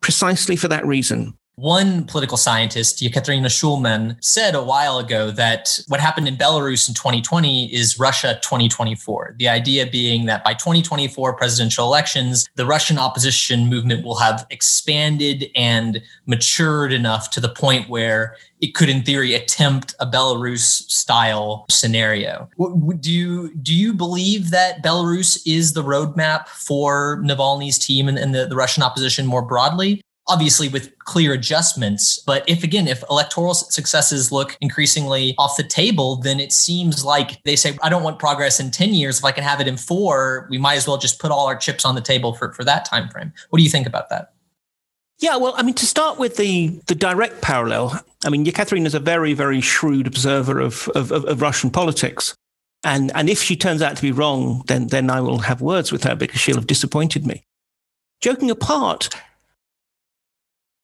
[0.00, 1.36] precisely for that reason.
[1.56, 6.94] One political scientist, Yekaterina Shulman, said a while ago that what happened in Belarus in
[6.94, 9.36] 2020 is Russia 2024.
[9.38, 15.46] The idea being that by 2024 presidential elections, the Russian opposition movement will have expanded
[15.54, 21.66] and matured enough to the point where it could, in theory, attempt a Belarus style
[21.70, 22.48] scenario.
[22.98, 28.34] Do you do you believe that Belarus is the roadmap for Navalny's team and, and
[28.34, 30.02] the, the Russian opposition more broadly?
[30.26, 32.22] Obviously with clear adjustments.
[32.26, 37.42] But if again, if electoral successes look increasingly off the table, then it seems like
[37.44, 39.18] they say, I don't want progress in 10 years.
[39.18, 41.56] If I can have it in four, we might as well just put all our
[41.56, 43.32] chips on the table for, for that time frame.
[43.50, 44.32] What do you think about that?
[45.20, 48.94] Yeah, well, I mean, to start with the the direct parallel, I mean, Yekaterina is
[48.94, 52.34] a very, very shrewd observer of, of, of Russian politics.
[52.82, 55.90] And, and if she turns out to be wrong, then, then I will have words
[55.92, 57.44] with her because she'll have disappointed me.
[58.20, 59.08] Joking apart,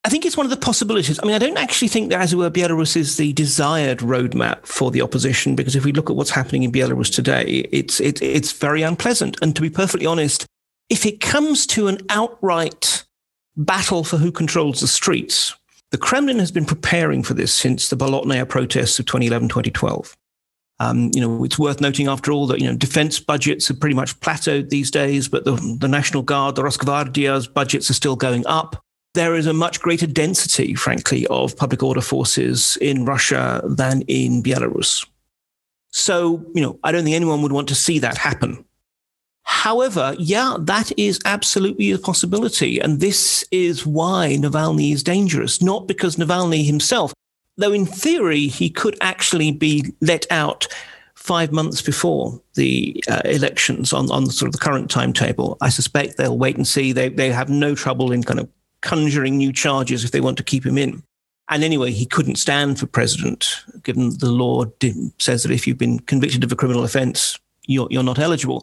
[0.02, 1.20] I think it's one of the possibilities.
[1.22, 4.64] I mean, I don't actually think that, as it were, Belarus is the desired roadmap
[4.64, 8.22] for the opposition, because if we look at what's happening in Belarus today, it's, it,
[8.22, 9.36] it's very unpleasant.
[9.42, 10.46] And to be perfectly honest,
[10.88, 13.04] if it comes to an outright
[13.56, 15.54] battle for who controls the streets,
[15.90, 20.16] the Kremlin has been preparing for this since the Bolotnaya protests of 2011, 2012.
[20.78, 23.94] Um, you know, it's worth noting, after all, that you know defense budgets have pretty
[23.94, 28.46] much plateaued these days, but the, the National Guard, the Rosgvardia's budgets are still going
[28.46, 28.82] up
[29.14, 34.42] there is a much greater density, frankly, of public order forces in Russia than in
[34.42, 35.06] Belarus.
[35.88, 38.64] So, you know, I don't think anyone would want to see that happen.
[39.42, 42.78] However, yeah, that is absolutely a possibility.
[42.78, 47.12] And this is why Navalny is dangerous, not because Navalny himself,
[47.56, 50.68] though in theory he could actually be let out
[51.16, 55.58] five months before the uh, elections on, on sort of the current timetable.
[55.60, 56.92] I suspect they'll wait and see.
[56.92, 58.48] They, they have no trouble in kind of
[58.82, 61.02] conjuring new charges if they want to keep him in.
[61.48, 64.64] And anyway, he couldn't stand for president, given the law
[65.18, 68.62] says that if you've been convicted of a criminal offense, you're, you're not eligible.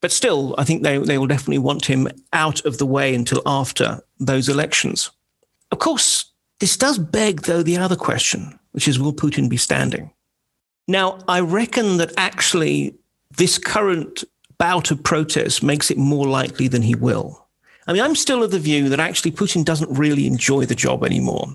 [0.00, 3.42] But still, I think they, they will definitely want him out of the way until
[3.44, 5.10] after those elections.
[5.72, 10.12] Of course, this does beg, though, the other question, which is will Putin be standing?
[10.86, 12.94] Now, I reckon that actually
[13.36, 14.24] this current
[14.58, 17.47] bout of protest makes it more likely than he will.
[17.88, 21.04] I mean, I'm still of the view that actually Putin doesn't really enjoy the job
[21.04, 21.48] anymore.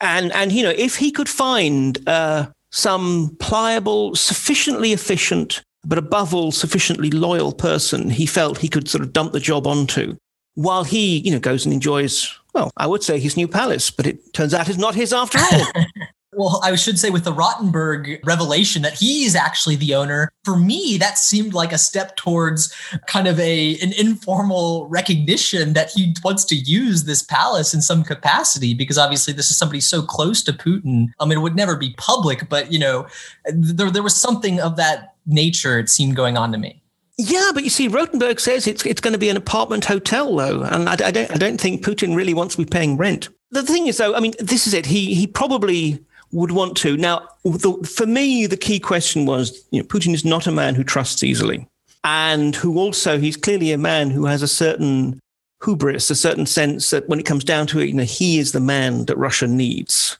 [0.00, 6.34] And, and you know, if he could find uh, some pliable, sufficiently efficient, but above
[6.34, 10.16] all, sufficiently loyal person he felt he could sort of dump the job onto,
[10.54, 14.06] while he, you know, goes and enjoys, well, I would say his new palace, but
[14.06, 15.66] it turns out it's not his after all.
[16.32, 20.96] Well, I should say with the Rotenberg revelation that he's actually the owner, for me,
[20.98, 22.72] that seemed like a step towards
[23.06, 28.04] kind of a an informal recognition that he wants to use this palace in some
[28.04, 31.08] capacity, because obviously this is somebody so close to Putin.
[31.18, 33.08] I mean, it would never be public, but you know,
[33.52, 36.80] there, there was something of that nature, it seemed going on to me.
[37.18, 40.62] Yeah, but you see, Rotenberg says it's it's going to be an apartment hotel, though,
[40.62, 43.28] and I, I don't I don't think Putin really wants to be paying rent.
[43.50, 44.86] The thing is, though, I mean, this is it.
[44.86, 46.96] He he probably would want to.
[46.96, 50.74] Now, the, for me, the key question was you know, Putin is not a man
[50.74, 51.66] who trusts easily.
[52.02, 55.20] And who also, he's clearly a man who has a certain
[55.62, 58.52] hubris, a certain sense that when it comes down to it, you know, he is
[58.52, 60.18] the man that Russia needs.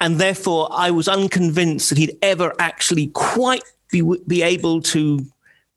[0.00, 5.24] And therefore, I was unconvinced that he'd ever actually quite be, be able to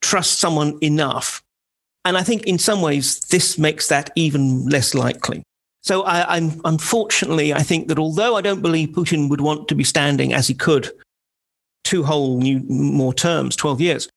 [0.02, 1.42] trust someone enough.
[2.06, 5.44] And I think in some ways, this makes that even less likely.
[5.82, 9.76] So I, am unfortunately, I think that although I don't believe Putin would want to
[9.76, 10.92] be standing as he could
[11.84, 14.10] two whole new more terms, 12 years,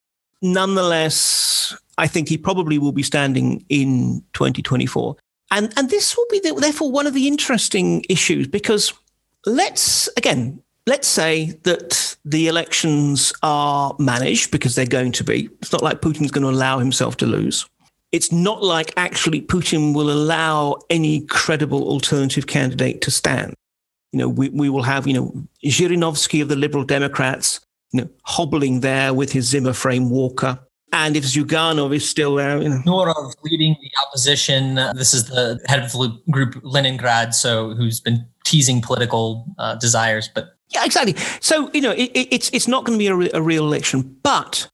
[0.42, 5.16] nonetheless, I think he probably will be standing in 2024.
[5.52, 8.92] And, and this will be the, therefore one of the interesting issues because
[9.46, 15.48] let's, again, let's say that the elections are managed because they're going to be.
[15.60, 17.66] It's not like Putin's going to allow himself to lose
[18.12, 23.54] it's not like actually Putin will allow any credible alternative candidate to stand.
[24.12, 25.32] You know, we, we will have, you know,
[25.64, 27.60] Zhirinovsky of the Liberal Democrats,
[27.92, 30.58] you know, hobbling there with his Zimmer frame walker.
[30.94, 32.82] And if Zyuganov is still there, you know.
[32.84, 34.74] Shnurov leading the opposition.
[34.94, 40.28] This is the head of the group Leningrad, so who's been teasing political uh, desires,
[40.34, 41.14] but yeah, exactly.
[41.40, 44.16] So you know, it, it's it's not going to be a, re- a real election,
[44.22, 44.68] but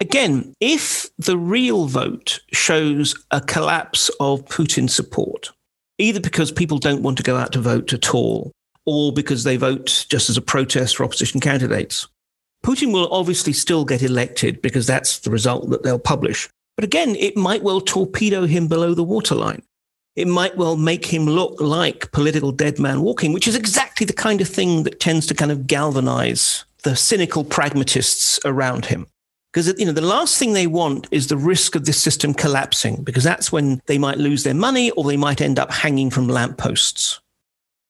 [0.00, 5.50] Again, if the real vote shows a collapse of Putin's support,
[5.98, 8.50] either because people don't want to go out to vote at all,
[8.86, 12.08] or because they vote just as a protest for opposition candidates,
[12.64, 16.48] Putin will obviously still get elected because that's the result that they'll publish.
[16.76, 19.62] But again, it might well torpedo him below the waterline.
[20.16, 24.12] It might well make him look like political dead man walking, which is exactly the
[24.14, 29.06] kind of thing that tends to kind of galvanize the cynical pragmatists around him.
[29.52, 33.02] Because you know the last thing they want is the risk of this system collapsing,
[33.02, 36.28] because that's when they might lose their money or they might end up hanging from
[36.28, 37.20] lampposts.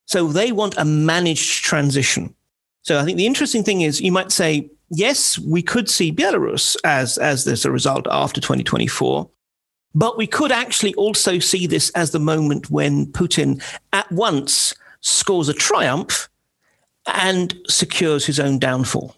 [0.07, 2.35] So they want a managed transition.
[2.83, 6.77] So I think the interesting thing is you might say, yes, we could see Belarus
[6.83, 9.29] as as this a result after 2024.
[9.95, 15.49] But we could actually also see this as the moment when Putin at once scores
[15.49, 16.29] a triumph
[17.07, 19.15] and secures his own downfall.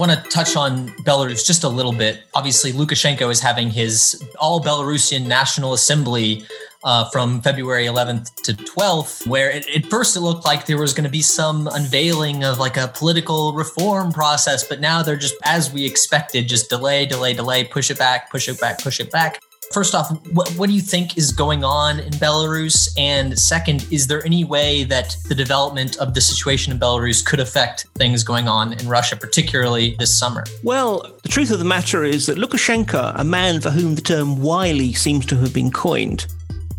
[0.00, 2.22] Want to touch on Belarus just a little bit.
[2.32, 6.46] Obviously, Lukashenko is having his all Belarusian National Assembly
[6.84, 10.94] uh, from February 11th to 12th, where it, at first it looked like there was
[10.94, 15.34] going to be some unveiling of like a political reform process, but now they're just,
[15.44, 19.10] as we expected, just delay, delay, delay, push it back, push it back, push it
[19.10, 19.42] back.
[19.72, 22.88] First off, what, what do you think is going on in Belarus?
[22.98, 27.38] And second, is there any way that the development of the situation in Belarus could
[27.38, 30.42] affect things going on in Russia, particularly this summer?
[30.64, 34.42] Well, the truth of the matter is that Lukashenko, a man for whom the term
[34.42, 36.26] wily seems to have been coined,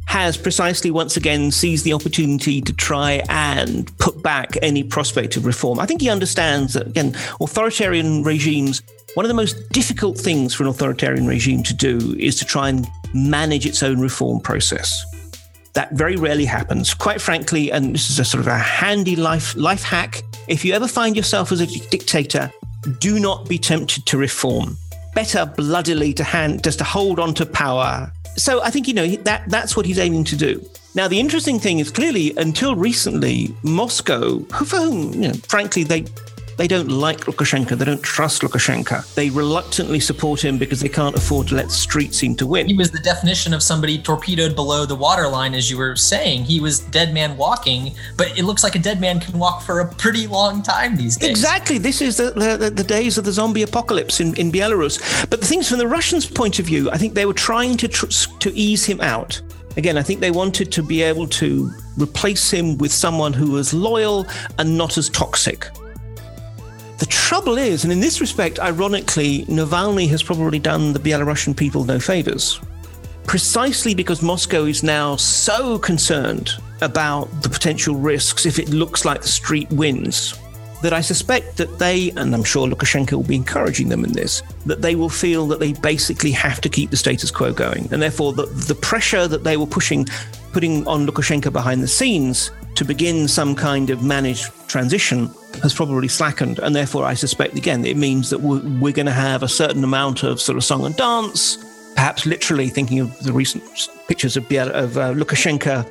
[0.07, 5.45] has precisely once again seized the opportunity to try and put back any prospect of
[5.45, 5.79] reform.
[5.79, 8.81] I think he understands that, again, authoritarian regimes
[9.15, 12.69] one of the most difficult things for an authoritarian regime to do is to try
[12.69, 15.05] and manage its own reform process.
[15.73, 16.93] That very rarely happens.
[16.93, 20.21] Quite frankly, and this is a sort of a handy life life hack.
[20.47, 22.51] If you ever find yourself as a dictator,
[22.99, 24.77] do not be tempted to reform.
[25.13, 28.11] Better bloodily to hand just to hold on to power.
[28.37, 30.65] So I think you know that that's what he's aiming to do.
[30.95, 36.05] Now the interesting thing is clearly until recently, Moscow, for whom you know, frankly they
[36.57, 37.77] they don't like Lukashenko.
[37.77, 39.13] They don't trust Lukashenko.
[39.15, 42.67] They reluctantly support him because they can't afford to let the street seem to win.
[42.67, 46.43] He was the definition of somebody torpedoed below the waterline, as you were saying.
[46.43, 49.79] He was dead man walking, but it looks like a dead man can walk for
[49.79, 51.29] a pretty long time these days.
[51.29, 51.77] Exactly.
[51.77, 54.99] This is the, the, the days of the zombie apocalypse in, in Belarus.
[55.29, 57.87] But the things from the Russians' point of view, I think they were trying to,
[57.87, 58.07] tr-
[58.39, 59.41] to ease him out.
[59.77, 63.73] Again, I think they wanted to be able to replace him with someone who was
[63.73, 64.27] loyal
[64.59, 65.69] and not as toxic.
[67.01, 71.83] The trouble is, and in this respect, ironically, Navalny has probably done the Belarusian people
[71.83, 72.59] no favors.
[73.25, 79.23] Precisely because Moscow is now so concerned about the potential risks if it looks like
[79.23, 80.35] the street wins,
[80.81, 84.41] that I suspect that they, and I'm sure Lukashenko will be encouraging them in this,
[84.65, 87.87] that they will feel that they basically have to keep the status quo going.
[87.91, 90.07] And therefore, the, the pressure that they were pushing,
[90.53, 95.29] putting on Lukashenko behind the scenes to begin some kind of managed transition
[95.61, 96.59] has probably slackened.
[96.59, 99.83] And therefore, I suspect, again, it means that we're, we're going to have a certain
[99.83, 101.57] amount of sort of song and dance,
[101.95, 103.63] perhaps literally thinking of the recent
[104.07, 105.85] pictures of, of uh, Lukashenko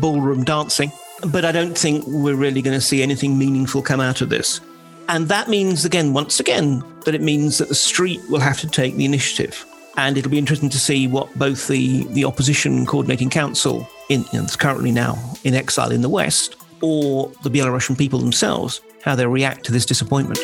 [0.00, 0.90] ballroom dancing.
[1.22, 4.60] But I don't think we're really going to see anything meaningful come out of this.
[5.08, 8.68] And that means, again, once again, that it means that the street will have to
[8.68, 9.64] take the initiative.
[9.96, 14.26] And it'll be interesting to see what both the, the opposition coordinating council, in, you
[14.34, 19.14] know, that's currently now in exile in the West, or the Belarusian people themselves, how
[19.14, 20.40] they react to this disappointment.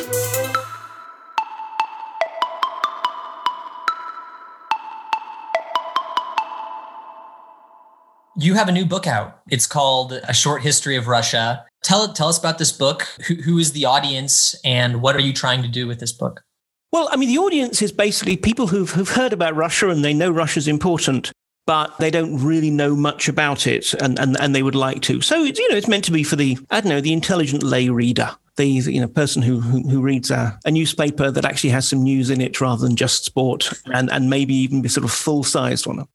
[8.35, 9.41] You have a new book out.
[9.49, 11.65] It's called A Short History of Russia.
[11.83, 13.03] Tell tell us about this book.
[13.27, 16.43] Who, who is the audience, and what are you trying to do with this book?
[16.91, 20.13] Well, I mean, the audience is basically people who've, who've heard about Russia and they
[20.13, 21.31] know Russia's important,
[21.65, 25.21] but they don't really know much about it, and, and, and they would like to.
[25.21, 27.61] So it's you know it's meant to be for the I don't know the intelligent
[27.61, 31.69] lay reader, the you know person who who, who reads a, a newspaper that actually
[31.69, 35.03] has some news in it rather than just sport, and and maybe even be sort
[35.05, 36.07] of full sized one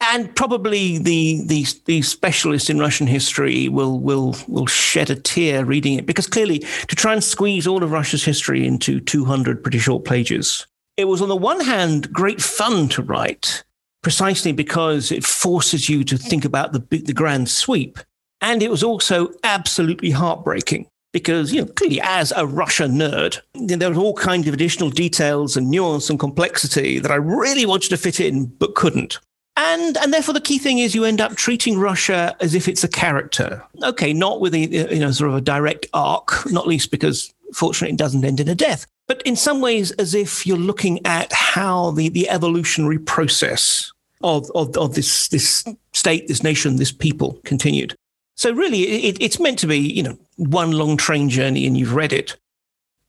[0.00, 5.64] and probably the, the the specialist in Russian history will will will shed a tear
[5.64, 9.78] reading it because clearly to try and squeeze all of Russia's history into 200 pretty
[9.78, 13.62] short pages, it was on the one hand great fun to write,
[14.02, 17.98] precisely because it forces you to think about the the grand sweep,
[18.40, 23.88] and it was also absolutely heartbreaking because you know clearly as a Russia nerd, there
[23.88, 27.96] was all kinds of additional details and nuance and complexity that I really wanted to
[27.96, 29.18] fit in but couldn't.
[29.62, 32.82] And, and therefore, the key thing is you end up treating Russia as if it's
[32.82, 33.62] a character.
[33.82, 37.92] Okay, not with a you know sort of a direct arc, not least because fortunately
[37.92, 41.30] it doesn't end in a death, but in some ways as if you're looking at
[41.34, 43.92] how the, the evolutionary process
[44.22, 47.94] of, of, of this this state, this nation, this people continued.
[48.36, 51.94] So really, it, it's meant to be you know one long train journey, and you've
[51.94, 52.34] read it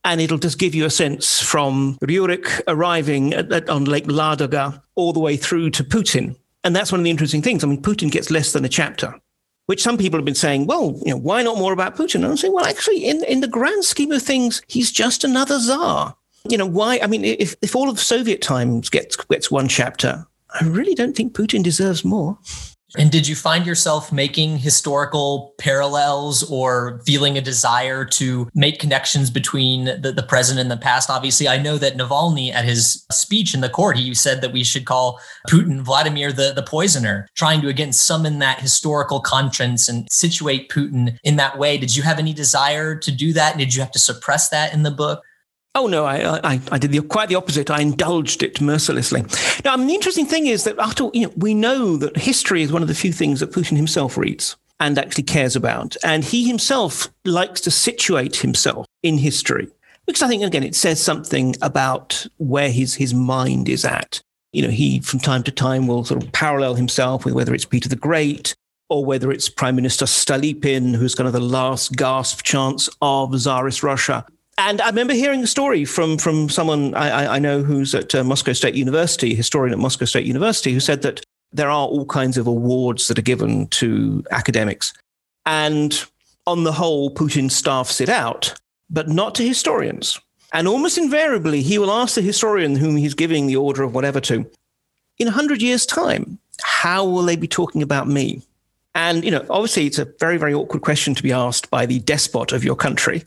[0.04, 4.82] and it'll just give you a sense from Rurik arriving at, at, on Lake Ladoga
[4.96, 6.36] all the way through to Putin.
[6.64, 7.64] And that's one of the interesting things.
[7.64, 9.14] I mean, Putin gets less than a chapter,
[9.66, 12.16] which some people have been saying, well, you know, why not more about Putin?
[12.16, 15.58] And I'm saying, well, actually, in, in the grand scheme of things, he's just another
[15.58, 16.16] czar.
[16.48, 17.00] You know, why?
[17.02, 20.26] I mean, if, if all of Soviet times gets, gets one chapter,
[20.60, 22.38] I really don't think Putin deserves more.
[22.98, 29.30] And did you find yourself making historical parallels or feeling a desire to make connections
[29.30, 31.08] between the, the present and the past?
[31.08, 34.62] Obviously, I know that Navalny, at his speech in the court, he said that we
[34.62, 40.06] should call Putin Vladimir the, the poisoner, trying to again summon that historical conscience and
[40.10, 41.78] situate Putin in that way.
[41.78, 43.56] Did you have any desire to do that?
[43.56, 45.22] Did you have to suppress that in the book?
[45.74, 47.70] Oh no, I, uh, I, I did the, quite the opposite.
[47.70, 49.22] I indulged it mercilessly.
[49.64, 52.62] Now, I mean, the interesting thing is that after you know, we know that history
[52.62, 56.24] is one of the few things that Putin himself reads and actually cares about, and
[56.24, 59.68] he himself likes to situate himself in history,
[60.06, 64.20] because I think again it says something about where his his mind is at.
[64.52, 67.64] You know, he from time to time will sort of parallel himself with whether it's
[67.64, 68.54] Peter the Great
[68.90, 73.82] or whether it's Prime Minister Stolypin, who's kind of the last gasp chance of Tsarist
[73.82, 74.26] Russia
[74.58, 78.24] and I remember hearing a story from from someone I, I know who's at uh,
[78.24, 82.38] Moscow State University, historian at Moscow State University, who said that there are all kinds
[82.38, 84.92] of awards that are given to academics,
[85.46, 86.04] and
[86.46, 88.54] on the whole, Putin staffs it out,
[88.90, 90.20] but not to historians.
[90.52, 94.20] And almost invariably, he will ask the historian whom he's giving the order of whatever
[94.20, 94.44] to,
[95.18, 98.42] in a hundred years' time, how will they be talking about me?
[98.94, 102.00] And you know, obviously, it's a very, very awkward question to be asked by the
[102.00, 103.24] despot of your country.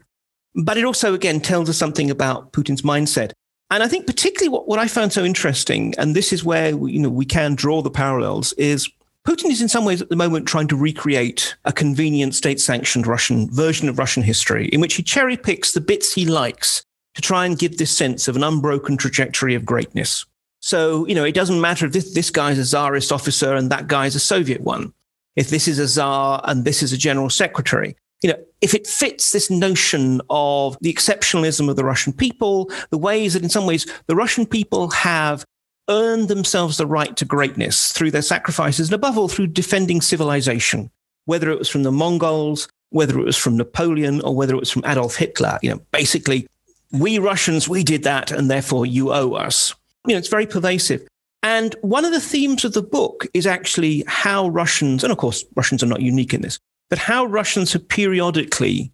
[0.56, 3.32] But it also, again, tells us something about Putin's mindset.
[3.72, 6.94] And I think particularly what, what I found so interesting, and this is where we,
[6.94, 8.90] you know, we can draw the parallels, is
[9.26, 13.08] Putin is in some ways at the moment trying to recreate a convenient state sanctioned
[13.08, 16.86] Russian version of Russian history in which he cherry picks the bits he likes
[17.16, 20.26] to try and give this sense of an unbroken trajectory of greatness.
[20.60, 23.88] So, you know, it doesn't matter if this, this guy's a czarist officer and that
[23.88, 24.94] guy's a Soviet one.
[25.36, 28.88] If this is a czar and this is a general secretary, you know, if it
[28.88, 33.66] fits this notion of the exceptionalism of the Russian people, the ways that in some
[33.66, 35.46] ways the Russian people have
[35.90, 40.90] earned themselves the right to greatness through their sacrifices, and above all, through defending civilization,
[41.26, 44.72] whether it was from the Mongols, whether it was from Napoleon, or whether it was
[44.72, 46.48] from Adolf Hitler, you know, basically
[46.92, 49.76] we Russians, we did that, and therefore you owe us.
[50.08, 51.06] You know, it's very pervasive.
[51.44, 55.44] And one of the themes of the book is actually how Russians, and of course,
[55.56, 56.60] Russians are not unique in this,
[56.90, 58.92] but how Russians have periodically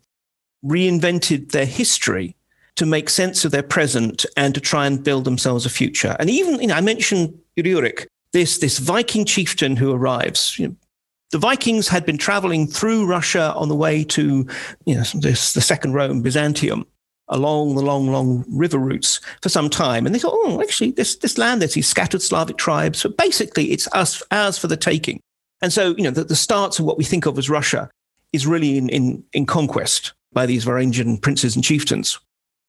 [0.66, 2.36] reinvented their history
[2.76, 6.16] to make sense of their present and to try and build themselves a future.
[6.20, 10.58] And even, you know, I mentioned Rurik, this, this Viking chieftain who arrives.
[10.58, 10.76] You know,
[11.32, 14.48] the Vikings had been traveling through Russia on the way to
[14.86, 16.86] you know, this, the Second Rome, Byzantium,
[17.28, 20.06] along the long, long river routes for some time.
[20.06, 23.04] And they thought, oh, actually, this, this land, there's these scattered Slavic tribes.
[23.04, 25.22] But basically, it's us, ours for the taking.
[25.62, 27.90] And so, you know, the, the starts of what we think of as Russia
[28.34, 32.20] is really in, in, in conquest by these Varangian princes and chieftains.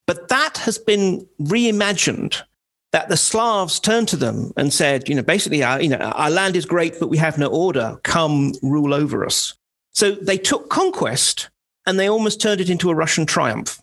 [0.07, 2.43] But that has been reimagined
[2.91, 6.31] that the Slavs turned to them and said, you know, basically, our, you know, our
[6.31, 7.99] land is great, but we have no order.
[8.03, 9.55] Come rule over us.
[9.93, 11.49] So they took conquest
[11.87, 13.81] and they almost turned it into a Russian triumph.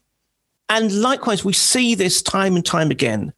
[0.69, 3.33] And likewise, we see this time and time again.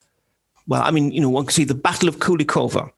[0.67, 2.91] Well, I mean, you know, one can see the Battle of Kulikovo,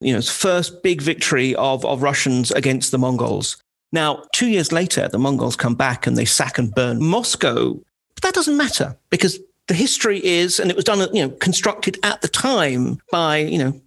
[0.00, 3.62] you know, first big victory of, of Russians against the Mongols.
[3.92, 7.74] Now, two years later, the Mongols come back and they sack and burn Moscow.
[8.14, 9.38] But that doesn't matter because
[9.68, 13.58] the history is, and it was done, you know, constructed at the time by, you
[13.58, 13.80] know,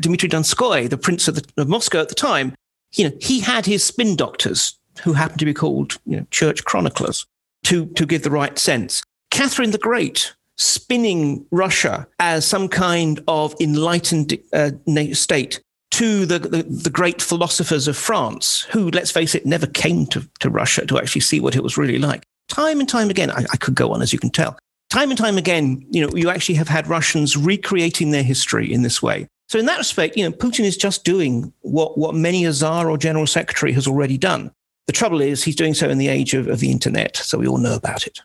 [0.00, 2.54] Dmitry Donskoy, the Prince of, the, of Moscow at the time.
[2.94, 6.64] You know, he had his spin doctors who happened to be called, you know, church
[6.64, 7.26] chroniclers
[7.64, 9.02] to, to give the right sense.
[9.30, 14.70] Catherine the Great spinning Russia as some kind of enlightened uh,
[15.12, 15.60] state
[15.92, 20.28] to the, the, the, great philosophers of France, who, let's face it, never came to,
[20.40, 22.24] to Russia to actually see what it was really like.
[22.48, 24.58] Time and time again, I, I could go on, as you can tell.
[24.90, 28.82] Time and time again, you know, you actually have had Russians recreating their history in
[28.82, 29.28] this way.
[29.48, 32.90] So in that respect, you know, Putin is just doing what, what many a czar
[32.90, 34.50] or general secretary has already done.
[34.86, 37.46] The trouble is he's doing so in the age of, of the internet, so we
[37.46, 38.20] all know about it.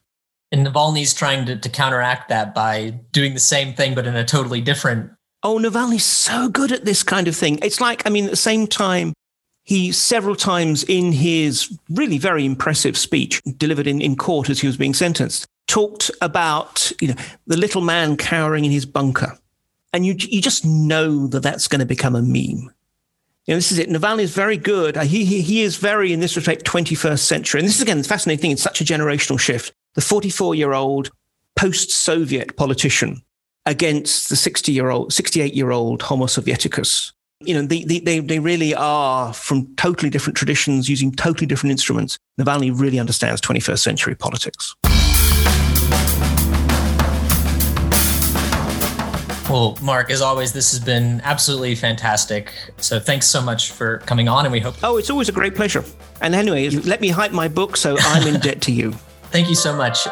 [0.51, 4.25] And Navalny's trying to, to counteract that by doing the same thing, but in a
[4.25, 7.59] totally different Oh, Navalny's so good at this kind of thing.
[7.61, 9.13] It's like, I mean, at the same time,
[9.63, 14.67] he several times in his really very impressive speech delivered in, in court as he
[14.67, 17.13] was being sentenced talked about you know
[17.45, 19.37] the little man cowering in his bunker.
[19.93, 22.73] And you you just know that that's going to become a meme.
[23.45, 23.89] You know this is it.
[23.89, 24.97] Navalny is very good.
[24.97, 27.59] He, he, he is very in this respect 21st century.
[27.59, 28.41] And this is again the fascinating.
[28.41, 31.11] Thing it's such a generational shift the 44 year old
[31.55, 33.21] post-soviet politician
[33.65, 37.11] against the 60 year old, 68 year old Homo Sovieticus.
[37.41, 42.17] You know, they, they, they really are from totally different traditions using totally different instruments.
[42.39, 44.75] Navalny really understands 21st century politics.
[49.49, 52.53] Well, Mark, as always, this has been absolutely fantastic.
[52.77, 54.75] So thanks so much for coming on, and we hope.
[54.83, 55.83] Oh, it's always a great pleasure.
[56.21, 58.93] And anyway, let me hype my book, so I'm in debt to you.
[59.31, 60.05] Thank you so much.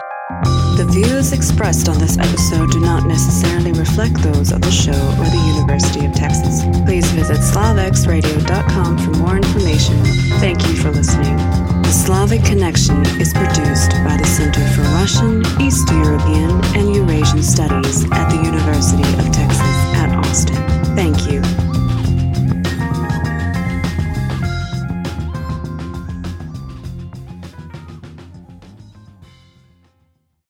[0.78, 5.26] The views expressed on this episode do not necessarily reflect those of the show or
[5.26, 6.62] the University of Texas.
[6.86, 9.98] Please visit SlavXradio.com for more information.
[10.38, 11.36] Thank you for listening.
[11.82, 18.06] The Slavic Connection is produced by the Center for Russian, East European, and Eurasian Studies
[18.12, 20.56] at the University of Texas at Austin.
[20.96, 21.27] Thank you.